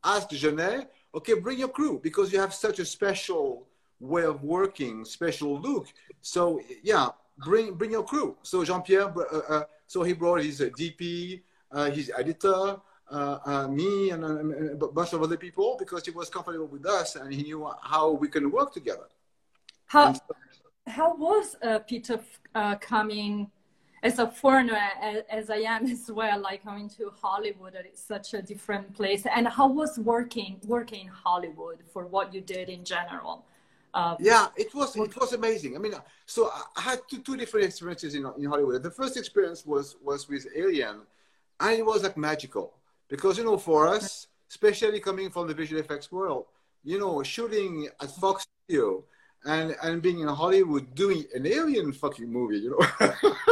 asked 0.04 0.30
Jeunet, 0.30 0.86
okay, 1.12 1.34
bring 1.34 1.58
your 1.58 1.68
crew 1.68 1.98
because 2.00 2.32
you 2.32 2.38
have 2.38 2.54
such 2.54 2.78
a 2.78 2.84
special 2.84 3.66
way 3.98 4.22
of 4.22 4.44
working, 4.44 5.04
special 5.04 5.60
look. 5.60 5.88
So 6.20 6.60
yeah, 6.84 7.08
bring 7.38 7.74
bring 7.74 7.90
your 7.90 8.04
crew. 8.04 8.36
So 8.42 8.64
Jean 8.64 8.82
Pierre, 8.82 9.12
uh, 9.18 9.38
uh, 9.48 9.64
so 9.88 10.04
he 10.04 10.12
brought 10.12 10.42
his 10.42 10.60
uh, 10.60 10.66
DP, 10.78 11.42
uh, 11.72 11.90
his 11.90 12.12
editor, 12.16 12.76
uh, 13.10 13.38
uh, 13.44 13.66
me, 13.68 14.10
and, 14.10 14.24
uh, 14.24 14.38
and 14.38 14.80
a 14.80 14.86
bunch 14.86 15.12
of 15.12 15.20
other 15.24 15.36
people 15.36 15.74
because 15.76 16.04
he 16.04 16.12
was 16.12 16.28
comfortable 16.30 16.66
with 16.68 16.86
us 16.86 17.16
and 17.16 17.34
he 17.34 17.42
knew 17.42 17.68
how 17.82 18.12
we 18.12 18.28
can 18.28 18.48
work 18.52 18.72
together. 18.72 19.08
How, 19.86 20.12
so- 20.12 20.20
how 20.86 21.16
was 21.16 21.56
uh, 21.64 21.80
Peter 21.80 22.20
uh, 22.54 22.76
coming 22.76 23.50
as 24.02 24.18
a 24.18 24.26
foreigner, 24.28 24.78
as, 25.30 25.50
I 25.50 25.56
am 25.56 25.86
as 25.90 26.10
well, 26.10 26.40
like 26.40 26.62
coming 26.62 26.88
to 26.90 27.10
Hollywood? 27.20 27.74
It's 27.76 28.02
such 28.02 28.34
a 28.34 28.42
different 28.42 28.94
place. 28.94 29.26
And 29.26 29.48
how 29.48 29.68
was 29.68 29.98
working 29.98 30.60
working 30.66 31.06
in 31.06 31.12
Hollywood 31.12 31.78
for 31.92 32.06
what 32.06 32.32
you 32.34 32.40
did 32.40 32.68
in 32.68 32.84
general? 32.84 33.44
Um, 33.94 34.16
Yeah, 34.20 34.48
it 34.56 34.74
was 34.74 34.94
it 34.96 35.16
was 35.16 35.32
amazing. 35.32 35.74
I 35.76 35.78
mean, 35.78 35.94
so 36.26 36.48
I- 36.48 36.64
I 36.76 36.80
had 36.82 37.00
two, 37.08 37.18
two 37.18 37.36
different 37.36 37.66
experiences 37.66 38.14
in, 38.14 38.26
in 38.38 38.44
Hollywood. 38.46 38.82
The 38.82 38.90
first 38.90 39.16
experience 39.16 39.64
was 39.64 39.96
was 40.02 40.28
with 40.28 40.46
Alien, 40.54 40.96
and 41.60 41.78
it 41.78 41.84
was 41.84 42.02
like 42.02 42.16
magical 42.16 42.74
because 43.08 43.38
you 43.38 43.44
know 43.44 43.56
for 43.56 43.88
us, 43.88 44.26
especially 44.50 45.00
coming 45.00 45.30
from 45.30 45.46
the 45.48 45.54
visual 45.54 45.80
effects 45.80 46.12
world, 46.12 46.44
you 46.84 46.98
know, 46.98 47.22
shooting 47.22 47.88
at 48.00 48.10
Fox 48.16 48.46
Studio 48.68 49.04
and 49.44 49.76
and 49.82 50.02
being 50.02 50.20
in 50.20 50.28
Hollywood 50.28 50.94
doing 50.94 51.24
an 51.34 51.46
Alien 51.46 51.92
fucking 51.92 52.30
movie, 52.30 52.58
you 52.58 52.70
know, 52.70 53.08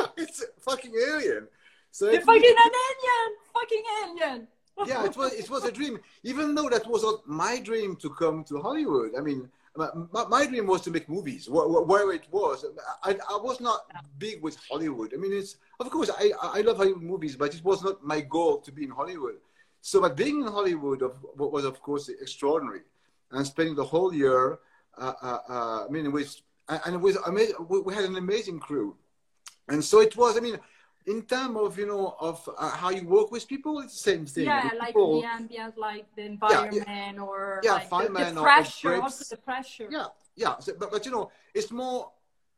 it's 0.17 0.45
fucking 0.61 0.93
Alien. 1.11 1.49
So 1.95 2.09
it 2.09 2.25
fucking 2.25 2.43
an 2.67 2.73
alien! 2.87 3.29
Fucking 3.55 3.85
alien! 4.03 4.49
yeah, 4.87 5.05
it 5.05 5.17
was 5.17 5.33
it 5.33 5.49
was 5.49 5.65
a 5.65 5.71
dream. 5.71 6.01
Even 6.25 6.55
though 6.55 6.69
that 6.69 6.87
was 6.89 7.05
not 7.05 7.27
my 7.27 7.61
dream 7.61 7.95
to 7.97 8.11
come 8.11 8.43
to 8.45 8.61
Hollywood. 8.61 9.13
I 9.17 9.21
mean, 9.21 9.49
my, 9.77 9.89
my, 10.11 10.25
my 10.27 10.47
dream 10.47 10.67
was 10.67 10.81
to 10.83 10.91
make 10.91 11.09
movies. 11.09 11.49
Where, 11.49 11.69
where 11.69 12.13
it 12.13 12.27
was, 12.33 12.65
I, 13.05 13.17
I 13.31 13.37
was 13.37 13.61
not 13.61 13.87
big 14.19 14.43
with 14.43 14.57
Hollywood. 14.69 15.13
I 15.15 15.19
mean, 15.19 15.33
it's 15.33 15.57
of 15.79 15.89
course 15.91 16.11
I 16.11 16.33
I 16.43 16.63
love 16.63 16.79
Hollywood 16.79 17.03
movies, 17.03 17.37
but 17.37 17.55
it 17.55 17.65
was 17.65 17.85
not 17.85 18.03
my 18.03 18.21
goal 18.23 18.59
to 18.59 18.73
be 18.73 18.83
in 18.83 18.91
Hollywood. 18.91 19.37
So, 19.81 20.01
but 20.01 20.17
being 20.17 20.41
in 20.41 20.49
Hollywood 20.49 21.03
of, 21.03 21.15
was 21.37 21.65
of 21.65 21.81
course 21.81 22.09
extraordinary, 22.09 22.81
and 23.31 23.47
spending 23.47 23.77
the 23.77 23.85
whole 23.85 24.13
year. 24.13 24.59
Uh, 24.99 25.13
uh, 25.23 25.39
uh, 25.49 25.85
I 25.87 25.89
mean, 25.91 26.11
with 26.13 26.41
and 26.69 26.95
it 26.95 27.01
was 27.01 27.17
amazing. 27.27 27.57
We, 27.69 27.81
we 27.81 27.95
had 27.95 28.05
an 28.05 28.17
amazing 28.17 28.59
crew, 28.61 28.97
and 29.69 29.85
so 29.85 30.01
it 30.01 30.17
was. 30.17 30.37
I 30.37 30.41
mean, 30.41 30.59
in 31.07 31.23
terms 31.23 31.57
of 31.57 31.79
you 31.79 31.87
know 31.87 32.15
of 32.21 32.49
uh, 32.59 32.71
how 32.71 32.91
you 32.91 33.07
work 33.07 33.31
with 33.31 33.47
people, 33.47 33.81
it's 33.81 33.93
the 33.95 34.11
same 34.11 34.27
thing. 34.27 34.45
Yeah, 34.45 34.65
With 34.65 34.79
like 34.81 34.87
people- 34.89 35.21
the 35.21 35.27
ambience, 35.27 35.77
like 35.77 36.07
the 36.17 36.23
environment, 36.23 37.19
or 37.19 37.61
Yeah, 37.63 37.75
like 37.75 37.91
the, 37.91 38.31
the 38.35 38.41
pressure, 38.43 39.03
also 39.03 39.25
the 39.29 39.37
pressure. 39.37 39.89
yeah 39.91 40.07
yeah 40.37 40.59
so, 40.59 40.73
but, 40.79 40.91
but 40.91 41.05
you 41.07 41.13
know 41.13 41.31
it's 41.55 41.71
more 41.71 42.11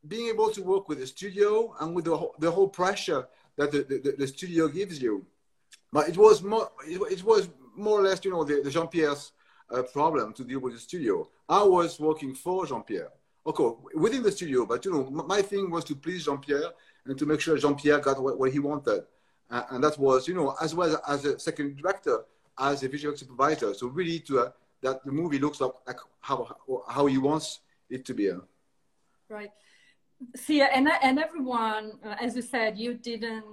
being 0.09 0.29
able 0.29 0.51
to 0.51 0.63
work 0.63 0.89
with 0.89 0.99
the 0.99 1.07
studio 1.07 1.75
and 1.81 1.95
with 1.95 2.05
the 2.07 2.17
whole, 2.17 2.35
the 2.39 2.51
whole 2.51 2.69
pressure 2.69 3.27
that 3.57 3.71
the, 3.71 3.83
the, 3.83 4.15
the 4.17 4.27
studio 4.27 4.67
gives 4.69 5.03
you 5.03 5.25
but 5.93 6.09
it 6.09 6.17
was 6.17 6.43
more 6.43 6.71
it, 6.87 7.01
it 7.13 7.23
was 7.25 7.49
more 7.77 8.01
or 8.01 8.03
less 8.03 8.25
you 8.25 8.31
know 8.31 8.45
the, 8.45 8.63
the 8.63 8.71
jean-pierre's 8.71 9.33
uh, 9.71 9.83
problem 9.93 10.33
to 10.33 10.43
deal 10.45 10.61
with 10.61 10.73
the 10.73 10.79
studio 10.81 11.29
i 11.49 11.63
was 11.63 11.99
working 12.01 12.35
for 12.35 12.67
jean-pierre 12.67 13.11
okay 13.47 13.69
within 13.95 14.23
the 14.23 14.33
studio 14.33 14.67
but 14.67 14.85
you 14.85 14.93
know 14.93 15.05
my 15.27 15.41
thing 15.43 15.71
was 15.71 15.85
to 15.85 15.95
please 15.95 16.25
jean-pierre 16.25 16.71
and 17.07 17.19
to 17.19 17.27
make 17.27 17.41
sure 17.41 17.57
jean-pierre 17.57 18.01
got 18.01 18.21
what, 18.23 18.39
what 18.39 18.51
he 18.53 18.59
wanted 18.59 19.03
uh, 19.51 19.63
and 19.71 19.83
that 19.85 19.97
was 19.99 20.27
you 20.29 20.35
know 20.35 20.55
as 20.61 20.75
well 20.75 21.01
as 21.09 21.25
a 21.25 21.39
second 21.39 21.77
director 21.77 22.25
as 22.59 22.83
a 22.83 22.89
visual 22.89 23.17
supervisor 23.17 23.73
so 23.75 23.87
really 23.89 24.19
to 24.21 24.41
uh, 24.41 24.51
that 24.83 25.05
the 25.05 25.13
movie 25.13 25.39
looks 25.39 25.61
like, 25.61 25.73
like 25.87 25.97
how 26.21 26.57
how 26.89 27.07
he 27.07 27.19
wants 27.19 27.61
it 27.89 28.05
to 28.05 28.15
be. 28.15 28.31
Uh, 28.31 28.41
Right. 29.29 29.51
See, 30.37 30.61
and 30.63 30.89
and 31.03 31.19
everyone, 31.19 31.85
uh, 32.05 32.15
as 32.21 32.37
you 32.37 32.43
said, 32.43 32.79
you 32.79 32.95
didn't 32.95 33.45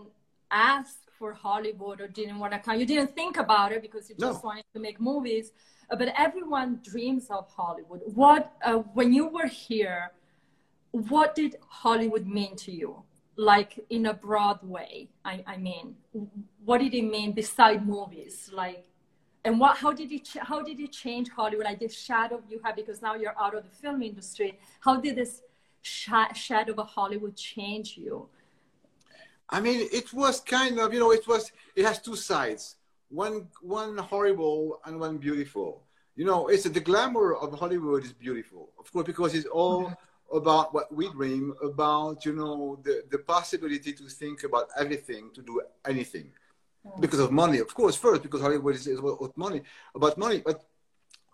ask 0.51 0.97
for 1.17 1.33
Hollywood 1.33 1.99
or 2.01 2.07
didn't 2.07 2.37
want 2.39 2.53
to 2.53 2.59
come. 2.59 2.79
You 2.79 2.85
didn't 2.85 3.15
think 3.15 3.37
about 3.37 3.71
it 3.71 3.81
because 3.81 4.09
you 4.09 4.15
just 4.15 4.43
No. 4.43 4.47
wanted 4.49 4.65
to 4.75 4.79
make 4.79 4.99
movies. 4.99 5.51
Uh, 5.93 5.95
but 5.95 6.11
everyone 6.17 6.79
dreams 6.83 7.27
of 7.29 7.47
Hollywood. 7.55 8.01
What 8.15 8.51
uh, 8.65 8.77
when 8.97 9.13
you 9.13 9.27
were 9.27 9.45
here, 9.45 10.11
what 10.89 11.35
did 11.35 11.57
Hollywood 11.67 12.25
mean 12.25 12.55
to 12.65 12.71
you? 12.71 13.03
Like 13.35 13.79
in 13.91 14.07
a 14.07 14.13
broad 14.13 14.59
way, 14.63 15.09
I, 15.23 15.43
I 15.45 15.57
mean, 15.57 15.95
what 16.65 16.79
did 16.79 16.95
it 16.95 17.03
mean 17.03 17.31
beside 17.31 17.87
movies? 17.87 18.49
Like, 18.51 18.85
and 19.45 19.59
what? 19.59 19.77
How 19.77 19.91
did 19.91 20.11
it? 20.11 20.27
How 20.41 20.63
did 20.63 20.79
it 20.79 20.91
change 20.91 21.29
Hollywood? 21.29 21.65
Like 21.65 21.79
this 21.79 21.95
shadow 21.95 22.41
you 22.49 22.59
have 22.63 22.75
because 22.75 23.03
now 23.03 23.13
you're 23.13 23.39
out 23.39 23.53
of 23.55 23.63
the 23.63 23.75
film 23.81 24.01
industry. 24.01 24.59
How 24.79 24.99
did 24.99 25.15
this 25.15 25.41
sh- 25.83 26.33
shadow 26.33 26.73
of 26.73 26.87
Hollywood 26.87 27.35
change 27.35 27.97
you? 27.97 28.29
I 29.47 29.59
mean, 29.61 29.87
it 29.91 30.11
was 30.11 30.41
kind 30.41 30.79
of 30.79 30.91
you 30.91 30.99
know 30.99 31.11
it 31.11 31.27
was 31.27 31.51
it 31.75 31.85
has 31.85 32.01
two 32.01 32.15
sides. 32.15 32.77
One 33.13 33.47
one 33.61 33.97
horrible 33.97 34.79
and 34.85 34.99
one 34.99 35.17
beautiful. 35.17 35.83
You 36.15 36.25
know, 36.25 36.47
it's 36.47 36.63
the 36.63 36.79
glamour 36.79 37.35
of 37.35 37.57
Hollywood 37.57 38.03
is 38.03 38.13
beautiful, 38.13 38.69
of 38.79 38.91
course, 38.91 39.05
because 39.05 39.33
it's 39.35 39.47
all 39.47 39.85
mm-hmm. 39.85 40.37
about 40.37 40.73
what 40.73 40.93
we 40.93 41.09
dream 41.09 41.53
about. 41.63 42.25
You 42.25 42.33
know, 42.33 42.79
the 42.83 43.03
the 43.09 43.19
possibility 43.19 43.93
to 43.93 44.03
think 44.09 44.43
about 44.43 44.67
everything, 44.77 45.29
to 45.35 45.41
do 45.41 45.61
anything, 45.85 46.27
mm-hmm. 46.85 47.01
because 47.01 47.19
of 47.19 47.31
money, 47.31 47.59
of 47.59 47.73
course. 47.73 47.95
First, 47.95 48.23
because 48.23 48.41
Hollywood 48.41 48.75
is, 48.75 48.87
is 48.87 48.99
about 48.99 49.37
money, 49.37 49.61
about 49.95 50.17
money, 50.17 50.41
but 50.43 50.65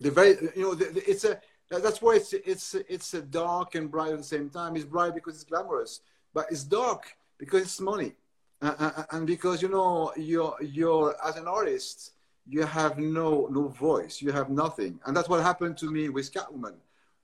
the 0.02 0.12
very 0.12 0.32
you 0.56 0.64
know 0.64 0.76
the, 0.76 0.86
the, 0.86 1.10
it's 1.10 1.24
a 1.24 1.40
that's 1.70 2.02
why 2.02 2.16
it's 2.16 2.34
it's 2.34 2.76
it's 2.96 3.14
a 3.14 3.22
dark 3.22 3.76
and 3.76 3.90
bright 3.90 4.12
at 4.12 4.18
the 4.18 4.32
same 4.36 4.50
time. 4.50 4.76
It's 4.76 4.86
bright 4.86 5.16
because 5.16 5.36
it's 5.36 5.44
glamorous, 5.46 6.02
but 6.34 6.46
it's 6.52 6.64
dark 6.64 7.16
because 7.38 7.62
it's 7.62 7.80
money, 7.80 8.14
uh, 8.62 9.04
and 9.12 9.26
because 9.26 9.62
you 9.62 9.70
know 9.70 10.12
you're 10.18 10.56
you're 10.62 11.16
as 11.26 11.38
an 11.38 11.48
artist 11.48 12.12
you 12.50 12.64
have 12.64 12.98
no 12.98 13.48
no 13.52 13.68
voice, 13.68 14.22
you 14.22 14.32
have 14.32 14.50
nothing, 14.50 15.00
and 15.06 15.16
that's 15.16 15.30
what 15.30 15.42
happened 15.42 15.78
to 15.78 15.92
me 15.92 16.10
with 16.10 16.34
Catwoman. 16.34 16.76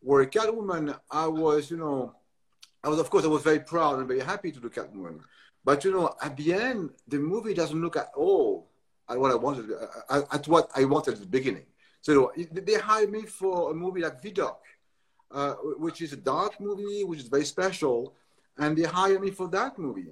Where 0.01 0.25
Catwoman, 0.25 0.97
I 1.09 1.27
was 1.27 1.71
you 1.71 1.77
know, 1.77 2.13
I 2.83 2.89
was 2.89 2.99
of 2.99 3.09
course 3.09 3.25
I 3.25 3.27
was 3.27 3.41
very 3.41 3.59
proud 3.59 3.97
and 3.97 4.07
very 4.07 4.19
happy 4.19 4.51
to 4.51 4.59
do 4.59 4.69
Catwoman, 4.69 5.19
but 5.63 5.83
you 5.83 5.91
know 5.91 6.15
at 6.21 6.37
the 6.37 6.53
end 6.53 6.91
the 7.07 7.17
movie 7.17 7.55
doesn't 7.55 7.81
look 7.81 7.97
at 7.97 8.11
all 8.15 8.67
at 9.09 9.19
what 9.19 9.31
I 9.31 9.35
wanted 9.35 9.71
at 10.09 10.47
what 10.47 10.69
I 10.75 10.85
wanted 10.85 11.15
at 11.15 11.19
the 11.21 11.25
beginning. 11.25 11.65
So 12.01 12.31
they 12.51 12.75
hired 12.75 13.11
me 13.11 13.23
for 13.23 13.71
a 13.71 13.73
movie 13.73 14.01
like 14.01 14.21
Vidocq, 14.21 14.57
uh, 15.31 15.53
which 15.79 16.03
is 16.03 16.13
a 16.13 16.17
dark 16.17 16.59
movie, 16.59 17.03
which 17.03 17.19
is 17.19 17.27
very 17.27 17.45
special, 17.45 18.13
and 18.59 18.77
they 18.77 18.83
hired 18.83 19.21
me 19.21 19.31
for 19.31 19.47
that 19.49 19.79
movie. 19.79 20.05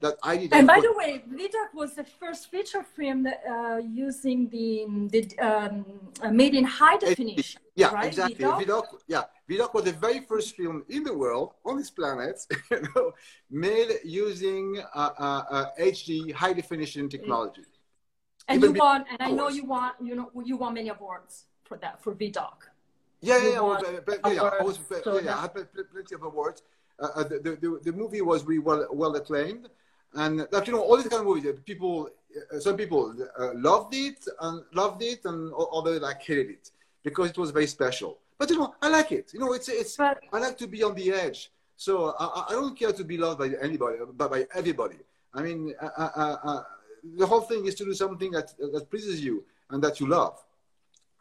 That 0.00 0.14
I 0.22 0.36
did. 0.36 0.52
And 0.52 0.66
by 0.66 0.78
the 0.78 0.92
way, 0.92 1.24
Vidocq 1.28 1.74
was 1.74 1.94
the 1.94 2.04
first 2.04 2.50
feature 2.52 2.84
film 2.84 3.24
that, 3.24 3.42
uh, 3.48 3.78
using 3.78 4.48
the 4.48 4.86
the 5.14 5.38
um, 5.40 5.84
uh, 6.22 6.30
made 6.30 6.54
in 6.54 6.64
high 6.64 6.98
definition. 6.98 7.60
Yeah, 7.74 7.92
right? 7.92 8.06
exactly. 8.06 8.44
Vidocq? 8.44 8.86
yeah, 9.08 9.24
Vidocq 9.50 9.74
was 9.74 9.84
the 9.84 9.92
very 9.92 10.20
first 10.20 10.54
film 10.56 10.84
in 10.88 11.02
the 11.02 11.16
world 11.16 11.54
on 11.64 11.78
this 11.78 11.90
planet, 11.90 12.36
you 12.70 12.82
know, 12.94 13.12
made 13.50 13.90
using 14.04 14.76
HD 14.76 14.86
uh, 14.94 16.32
uh, 16.32 16.36
high 16.36 16.52
definition 16.52 17.08
technology. 17.08 17.62
And 18.46 18.62
Even 18.62 18.76
you 18.76 18.80
won, 18.80 19.04
and 19.10 19.20
I 19.20 19.30
know 19.30 19.48
you 19.48 19.64
won, 19.64 19.92
you 20.00 20.14
know, 20.14 20.30
you 20.44 20.56
won 20.56 20.74
many 20.74 20.90
awards 20.90 21.46
for 21.64 21.76
that 21.78 22.00
for 22.02 22.14
Vidocq. 22.14 22.70
Yeah, 23.20 23.42
yeah, 23.42 23.50
yeah, 23.50 23.60
was, 23.60 23.82
uh, 23.82 24.30
yeah, 24.30 24.42
I 24.42 24.62
was, 24.62 24.78
so 25.02 25.18
yeah, 25.18 25.36
I 25.36 25.40
had 25.42 25.54
plenty 25.92 26.14
of 26.14 26.22
awards. 26.22 26.62
Uh, 27.00 27.08
uh, 27.16 27.22
the, 27.24 27.58
the, 27.60 27.80
the 27.82 27.92
movie 27.92 28.22
was 28.22 28.44
really 28.44 28.60
well 28.60 28.86
well 28.92 29.14
acclaimed, 29.16 29.68
and 30.14 30.46
that 30.50 30.66
you 30.66 30.72
know 30.72 30.80
all 30.82 30.96
these 30.96 31.08
kind 31.08 31.20
of 31.20 31.26
movies, 31.26 31.46
uh, 31.46 31.52
people, 31.64 32.08
uh, 32.54 32.58
some 32.58 32.76
people 32.76 33.14
uh, 33.38 33.50
loved 33.54 33.94
it 33.94 34.26
and 34.40 34.62
loved 34.72 35.02
it, 35.02 35.24
and 35.24 35.52
others 35.72 36.00
like 36.00 36.22
hated 36.22 36.50
it 36.50 36.70
because 37.02 37.30
it 37.30 37.38
was 37.38 37.50
very 37.50 37.66
special. 37.66 38.18
But 38.38 38.50
you 38.50 38.58
know, 38.58 38.74
I 38.80 38.88
like 38.88 39.12
it. 39.12 39.32
You 39.32 39.40
know, 39.40 39.52
it's 39.52 39.68
it's. 39.68 39.96
But, 39.96 40.20
I 40.32 40.38
like 40.38 40.56
to 40.58 40.66
be 40.66 40.82
on 40.82 40.94
the 40.94 41.12
edge, 41.12 41.50
so 41.76 42.14
I, 42.18 42.46
I 42.48 42.52
don't 42.52 42.78
care 42.78 42.92
to 42.92 43.04
be 43.04 43.18
loved 43.18 43.38
by 43.38 43.50
anybody, 43.60 43.98
but 44.14 44.30
by 44.30 44.46
everybody. 44.54 44.96
I 45.34 45.42
mean, 45.42 45.74
the 47.16 47.26
whole 47.26 47.42
thing 47.42 47.66
is 47.66 47.74
to 47.76 47.84
do 47.84 47.94
something 47.94 48.30
that, 48.32 48.56
that 48.58 48.90
pleases 48.90 49.22
you 49.22 49.44
and 49.70 49.82
that 49.82 50.00
you 50.00 50.06
love. 50.08 50.38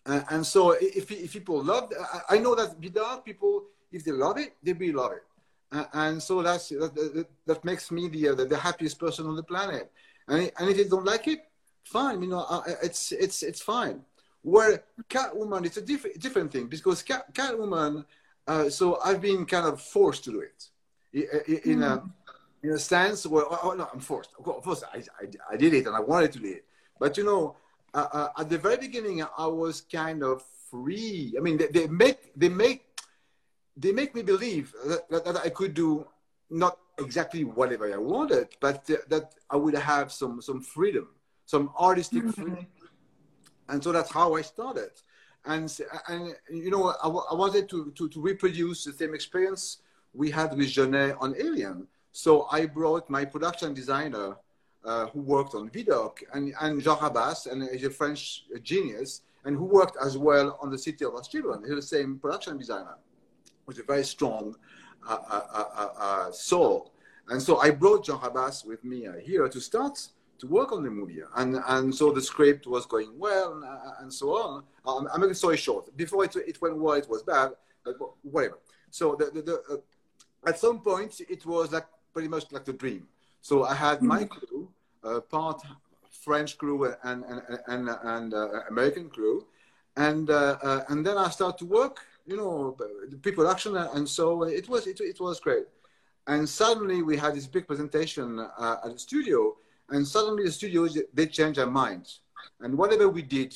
Uh, 0.06 0.22
and 0.30 0.46
so 0.46 0.72
if, 0.72 1.12
if 1.12 1.34
people 1.34 1.62
love, 1.62 1.92
I, 2.14 2.36
I 2.36 2.38
know 2.40 2.56
that 2.56 2.80
Vidocq 2.80 3.26
people, 3.26 3.66
if 3.92 4.04
they 4.06 4.12
love 4.12 4.38
it, 4.38 4.54
they 4.64 4.74
will 4.74 4.96
love 4.96 5.12
it. 5.12 5.24
Uh, 5.72 5.86
and 5.94 6.24
so 6.24 6.42
that's, 6.42 6.70
that, 6.70 6.96
that, 6.96 7.28
that 7.46 7.66
makes 7.66 7.92
me 7.92 8.08
the, 8.08 8.34
the, 8.36 8.46
the, 8.46 8.58
happiest 8.58 9.00
person 9.00 9.28
on 9.28 9.36
the 9.36 9.44
planet. 9.44 9.92
And, 10.28 10.52
and 10.58 10.70
if 10.70 10.78
they 10.78 10.86
don't 10.86 11.06
like 11.06 11.28
it, 11.28 11.40
fine, 11.84 12.22
you 12.22 12.30
know, 12.30 12.46
uh, 12.50 12.62
it's, 12.82 13.12
it's, 13.12 13.44
it's 13.44 13.62
fine. 13.62 14.02
Where 14.44 14.84
Catwoman, 15.10 15.66
it's 15.66 15.78
a 15.78 15.82
diff- 15.82 16.20
different 16.20 16.52
thing 16.52 16.68
because 16.68 17.04
Cat, 17.04 17.34
Catwoman, 17.34 18.06
uh, 18.48 18.70
so 18.70 19.00
I've 19.04 19.22
been 19.22 19.46
kind 19.46 19.66
of 19.66 19.82
forced 19.82 20.24
to 20.26 20.32
do 20.32 20.40
it 20.40 20.70
in, 21.14 21.72
in 21.74 21.80
mm. 21.80 21.84
a, 21.84 22.04
in 22.64 22.74
a 22.74 22.80
sense 22.80 23.26
where, 23.26 23.44
oh, 23.46 23.60
oh, 23.64 23.74
no, 23.74 23.90
I'm 23.94 24.00
forced. 24.00 24.30
Of 24.38 24.46
course, 24.46 24.84
I, 24.94 25.00
I, 25.22 25.28
I, 25.52 25.58
did 25.58 25.74
it 25.74 25.86
and 25.86 25.96
I 25.96 26.00
wanted 26.00 26.32
to 26.34 26.40
do 26.40 26.48
it. 26.48 26.66
But, 27.00 27.18
you 27.18 27.26
know, 27.26 27.58
uh, 27.94 28.08
uh, 28.12 28.28
at 28.40 28.50
the 28.50 28.58
very 28.58 28.78
beginning, 28.78 29.24
I 29.38 29.48
was 29.48 29.82
kind 29.82 30.24
of 30.24 30.44
free. 30.72 31.34
I 31.38 31.42
mean, 31.42 31.58
they, 31.58 31.68
they 31.68 31.88
make, 31.88 32.34
they 32.36 32.50
make, 32.50 32.86
they 33.78 33.92
make 33.92 34.16
me 34.16 34.22
believe 34.22 34.74
that, 34.86 35.10
that, 35.10 35.38
I 35.38 35.50
could 35.50 35.74
do 35.74 36.08
not 36.50 36.78
exactly 36.98 37.44
whatever 37.44 37.94
I 37.94 37.98
wanted, 37.98 38.48
but 38.60 38.86
that 38.86 39.34
I 39.50 39.56
would 39.56 39.76
have 39.76 40.12
some, 40.12 40.42
some 40.42 40.62
freedom, 40.62 41.08
some 41.46 41.72
artistic 41.80 42.24
mm-hmm. 42.24 42.42
freedom. 42.42 42.68
And 43.70 43.84
so 43.84 43.92
that's 43.92 44.12
how 44.12 44.36
I 44.36 44.42
started. 44.42 44.92
And, 45.46 45.72
and 46.08 46.36
you 46.50 46.72
know, 46.72 46.90
I, 46.90 47.08
I 47.08 47.36
wanted 47.36 47.70
to, 47.70 47.92
to, 47.96 48.10
to 48.10 48.22
reproduce 48.22 48.86
the 48.86 48.94
same 48.94 49.14
experience 49.14 49.78
we 50.14 50.32
had 50.32 50.58
with 50.58 50.68
Jeunet 50.68 51.16
on 51.22 51.36
Alien 51.40 51.88
so 52.18 52.48
I 52.52 52.66
brought 52.66 53.12
my 53.12 53.26
production 53.26 53.76
designer 53.76 54.38
uh, 54.84 55.06
who 55.06 55.22
worked 55.22 55.54
on 55.54 55.70
Vidocq 55.70 56.24
and, 56.34 56.52
and 56.60 56.82
Jean 56.82 56.98
Rabasse, 56.98 57.52
and 57.52 57.70
he's 57.70 57.84
a 57.84 57.92
French 57.92 58.46
genius, 58.64 59.22
and 59.46 59.56
who 59.56 59.66
worked 59.66 59.98
as 60.04 60.18
well 60.18 60.58
on 60.60 60.72
The 60.72 60.80
City 60.80 61.06
of 61.06 61.14
Lost 61.14 61.32
Children. 61.32 61.62
He's 61.62 61.76
the 61.76 61.82
same 61.84 62.18
production 62.18 62.58
designer 62.58 62.96
with 63.68 63.80
a 63.80 63.84
very 63.84 64.04
strong 64.04 64.56
uh, 65.08 65.18
uh, 65.30 65.42
uh, 65.54 65.90
uh 65.98 66.32
soul. 66.32 66.94
And 67.30 67.42
so 67.42 67.60
I 67.60 67.70
brought 67.72 68.06
Jean 68.06 68.18
Rabasse 68.18 68.66
with 68.66 68.84
me 68.84 69.08
here 69.24 69.48
to 69.48 69.60
start 69.60 70.00
to 70.40 70.48
work 70.48 70.72
on 70.72 70.84
the 70.84 70.90
movie. 70.90 71.22
And, 71.36 71.58
and 71.68 71.94
so 71.94 72.12
the 72.12 72.22
script 72.22 72.68
was 72.68 72.86
going 72.86 73.18
well 73.18 73.54
and, 73.54 73.64
and 74.00 74.14
so 74.14 74.30
on. 74.38 74.64
Um, 74.86 75.10
I'm 75.14 75.22
making 75.22 75.34
story 75.34 75.58
short. 75.58 75.96
Before 75.98 76.24
it, 76.24 76.36
it 76.36 76.62
went 76.62 76.78
well, 76.78 76.94
it 76.94 77.10
was 77.10 77.24
bad, 77.24 77.52
but 77.84 77.98
whatever. 78.22 78.60
So 78.92 79.16
the, 79.16 79.26
the, 79.26 79.42
the, 79.42 79.82
at 80.46 80.60
some 80.60 80.80
point, 80.80 81.20
it 81.28 81.46
was 81.46 81.72
like 81.72 81.86
pretty 82.14 82.28
much 82.28 82.52
like 82.52 82.66
the 82.66 82.74
dream. 82.74 83.08
So 83.42 83.64
I 83.64 83.76
had 83.76 84.02
my 84.02 84.24
mm-hmm. 84.24 84.34
crew, 84.34 84.70
uh, 85.04 85.20
part 85.22 85.62
French 86.10 86.58
crew 86.58 86.94
and 87.04 87.24
and 87.24 87.42
and, 87.68 87.90
and 88.04 88.34
uh, 88.34 88.62
American 88.70 89.10
crew, 89.10 89.46
and 89.96 90.30
uh, 90.30 90.58
uh 90.62 90.84
and 90.90 91.06
then 91.06 91.18
I 91.18 91.30
started 91.30 91.58
to 91.60 91.66
work, 91.66 92.00
you 92.28 92.36
know, 92.36 92.76
the 93.10 93.18
pre-production, 93.18 93.76
and 93.78 94.08
so 94.08 94.44
it 94.44 94.68
was 94.68 94.86
it, 94.86 95.00
it 95.00 95.20
was 95.20 95.40
great. 95.40 95.66
And 96.28 96.48
suddenly 96.48 97.02
we 97.02 97.16
had 97.16 97.34
this 97.36 97.48
big 97.48 97.66
presentation 97.66 98.40
uh, 98.40 98.78
at 98.84 98.92
the 98.92 99.00
studio, 99.00 99.56
and 99.90 100.06
suddenly 100.06 100.44
the 100.44 100.52
studios 100.52 101.00
they 101.14 101.26
changed 101.28 101.58
their 101.58 101.72
minds, 101.72 102.20
and 102.60 102.78
whatever 102.78 103.08
we 103.08 103.22
did 103.22 103.56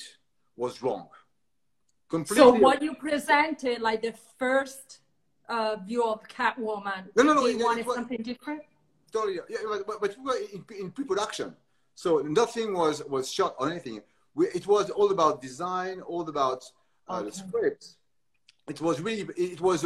was 0.55 0.81
wrong. 0.81 1.09
Completely. 2.09 2.43
So 2.43 2.53
what 2.53 2.81
you 2.81 2.95
presented, 2.95 3.81
like 3.81 4.01
the 4.01 4.13
first 4.39 4.99
uh, 5.49 5.75
view 5.85 6.03
of 6.05 6.25
Catwoman? 6.27 7.07
No, 7.15 7.23
no, 7.23 7.33
no. 7.33 7.45
You 7.45 7.59
wanted 7.59 7.85
something 7.85 8.21
different? 8.21 8.61
Totally. 9.11 9.39
Yeah, 9.49 9.57
but, 9.85 9.99
but 9.99 10.15
we 10.17 10.23
were 10.23 10.39
in, 10.53 10.63
in, 10.79 10.91
pre-production, 10.91 11.53
so 11.95 12.19
nothing 12.19 12.73
was 12.73 13.03
was 13.03 13.29
shot 13.29 13.55
or 13.59 13.69
anything. 13.69 14.01
We, 14.33 14.47
it 14.47 14.65
was 14.65 14.89
all 14.89 15.11
about 15.11 15.41
design, 15.41 15.99
all 15.99 16.27
about 16.29 16.63
uh, 17.09 17.17
okay. 17.17 17.25
the 17.25 17.31
script. 17.35 17.97
It 18.71 18.79
was 18.87 19.01
really, 19.07 19.25
it 19.35 19.59
was 19.59 19.79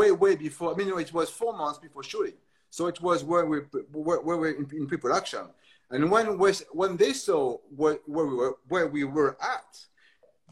way, 0.00 0.10
way 0.24 0.34
before. 0.46 0.68
I 0.72 0.76
mean, 0.76 0.88
it 0.88 1.12
was 1.20 1.30
four 1.30 1.54
months 1.62 1.78
before 1.86 2.02
shooting. 2.02 2.38
So 2.76 2.80
it 2.92 2.98
was 3.08 3.18
where 3.30 3.44
we 3.50 3.58
where, 4.06 4.20
where 4.26 4.38
we 4.42 4.48
in, 4.60 4.66
in 4.80 4.86
pre-production. 4.90 5.44
And 5.90 6.10
when 6.10 6.26
was 6.38 6.56
when 6.80 6.92
they 7.02 7.12
saw 7.26 7.58
where, 7.80 7.98
where 8.06 8.26
we 8.30 8.34
were 8.34 8.54
where 8.72 8.86
we 8.96 9.04
were 9.04 9.32
at, 9.56 9.70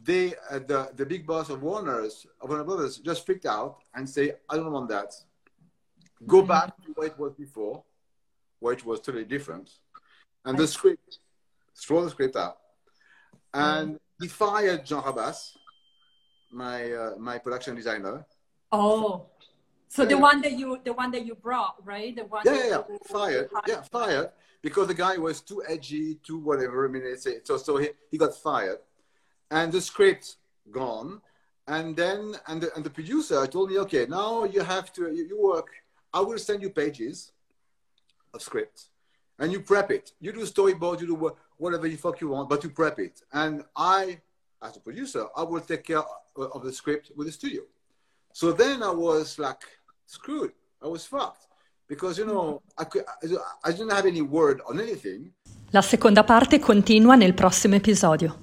they 0.09 0.25
uh, 0.49 0.59
the 0.71 0.79
the 0.99 1.05
big 1.13 1.23
boss 1.31 1.47
of 1.49 1.57
Warner's 1.63 2.15
of 2.41 2.49
Warner 2.49 2.63
Brothers 2.63 2.93
just 3.09 3.25
freaked 3.25 3.47
out 3.57 3.73
and 3.95 4.03
say, 4.15 4.25
I 4.49 4.53
don't 4.57 4.71
want 4.71 4.89
that. 4.89 5.11
Go 6.27 6.37
mm-hmm. 6.37 6.47
back 6.55 6.67
to 6.83 6.89
where 6.95 7.07
it 7.07 7.17
was 7.23 7.33
before, 7.33 7.83
where 8.61 8.73
it 8.77 8.85
was 8.85 8.99
totally 9.01 9.25
different. 9.35 9.67
And 10.45 10.57
the 10.57 10.67
script, 10.67 11.19
throw 11.83 12.03
the 12.05 12.11
script 12.11 12.35
out. 12.35 12.57
And 13.53 13.99
he 14.19 14.27
fired 14.27 14.85
Jean 14.85 15.01
Rabasse, 15.01 15.57
my 16.51 16.91
uh, 16.91 17.15
my 17.17 17.37
production 17.37 17.75
designer. 17.75 18.25
Oh. 18.71 19.27
So 19.87 20.05
the 20.05 20.17
one 20.17 20.41
that 20.41 20.53
you 20.53 20.79
the 20.83 20.93
one 20.93 21.11
that 21.11 21.25
you 21.25 21.35
brought, 21.35 21.75
right? 21.83 22.15
The 22.15 22.23
one 22.23 22.43
Yeah, 22.45 22.55
yeah, 22.55 22.67
yeah. 22.69 22.97
fired. 23.05 23.49
Yeah, 23.67 23.81
fired. 23.81 24.29
Because 24.61 24.87
the 24.87 24.93
guy 24.93 25.17
was 25.17 25.41
too 25.41 25.63
edgy, 25.67 26.15
too 26.23 26.37
whatever. 26.37 26.87
I 26.87 26.91
mean, 26.91 27.01
it's, 27.03 27.27
so 27.43 27.57
so 27.57 27.77
he, 27.77 27.89
he 28.09 28.17
got 28.17 28.35
fired 28.35 28.79
and 29.51 29.71
the 29.71 29.81
script 29.81 30.37
gone. 30.71 31.21
And 31.67 31.95
then, 31.95 32.35
and 32.47 32.61
the, 32.61 32.75
and 32.75 32.83
the 32.83 32.89
producer 32.89 33.45
told 33.47 33.69
me, 33.69 33.77
okay, 33.79 34.05
now 34.09 34.45
you 34.45 34.61
have 34.61 34.91
to, 34.93 35.13
you, 35.13 35.27
you 35.27 35.41
work, 35.41 35.67
I 36.13 36.21
will 36.21 36.39
send 36.39 36.61
you 36.61 36.69
pages 36.69 37.31
of 38.33 38.41
script 38.41 38.85
and 39.37 39.51
you 39.51 39.61
prep 39.61 39.91
it. 39.91 40.11
You 40.19 40.31
do 40.31 40.41
storyboard, 40.41 41.01
you 41.01 41.07
do 41.07 41.35
whatever 41.57 41.87
you 41.87 41.97
fuck 41.97 42.19
you 42.19 42.29
want, 42.29 42.49
but 42.49 42.63
you 42.63 42.71
prep 42.71 42.99
it. 42.99 43.21
And 43.31 43.63
I, 43.75 44.21
as 44.61 44.77
a 44.77 44.79
producer, 44.79 45.25
I 45.35 45.43
will 45.43 45.61
take 45.61 45.83
care 45.83 46.03
uh, 46.37 46.47
of 46.53 46.63
the 46.63 46.71
script 46.71 47.11
with 47.15 47.27
the 47.27 47.33
studio. 47.33 47.63
So 48.33 48.51
then 48.51 48.81
I 48.83 48.91
was 48.91 49.37
like 49.39 49.63
screwed. 50.05 50.53
I 50.81 50.87
was 50.87 51.05
fucked 51.05 51.47
because 51.87 52.17
you 52.17 52.25
know 52.25 52.61
I 52.77 52.85
could 52.85 53.03
I 53.63 53.71
didn't 53.71 53.91
have 53.91 54.05
any 54.05 54.21
word 54.21 54.61
on 54.67 54.79
anything. 54.79 55.33
La 55.71 55.81
seconda 55.81 56.23
parte 56.23 56.59
continua 56.59 57.15
nel 57.15 57.33
prossimo 57.33 57.75
episodio. 57.75 58.41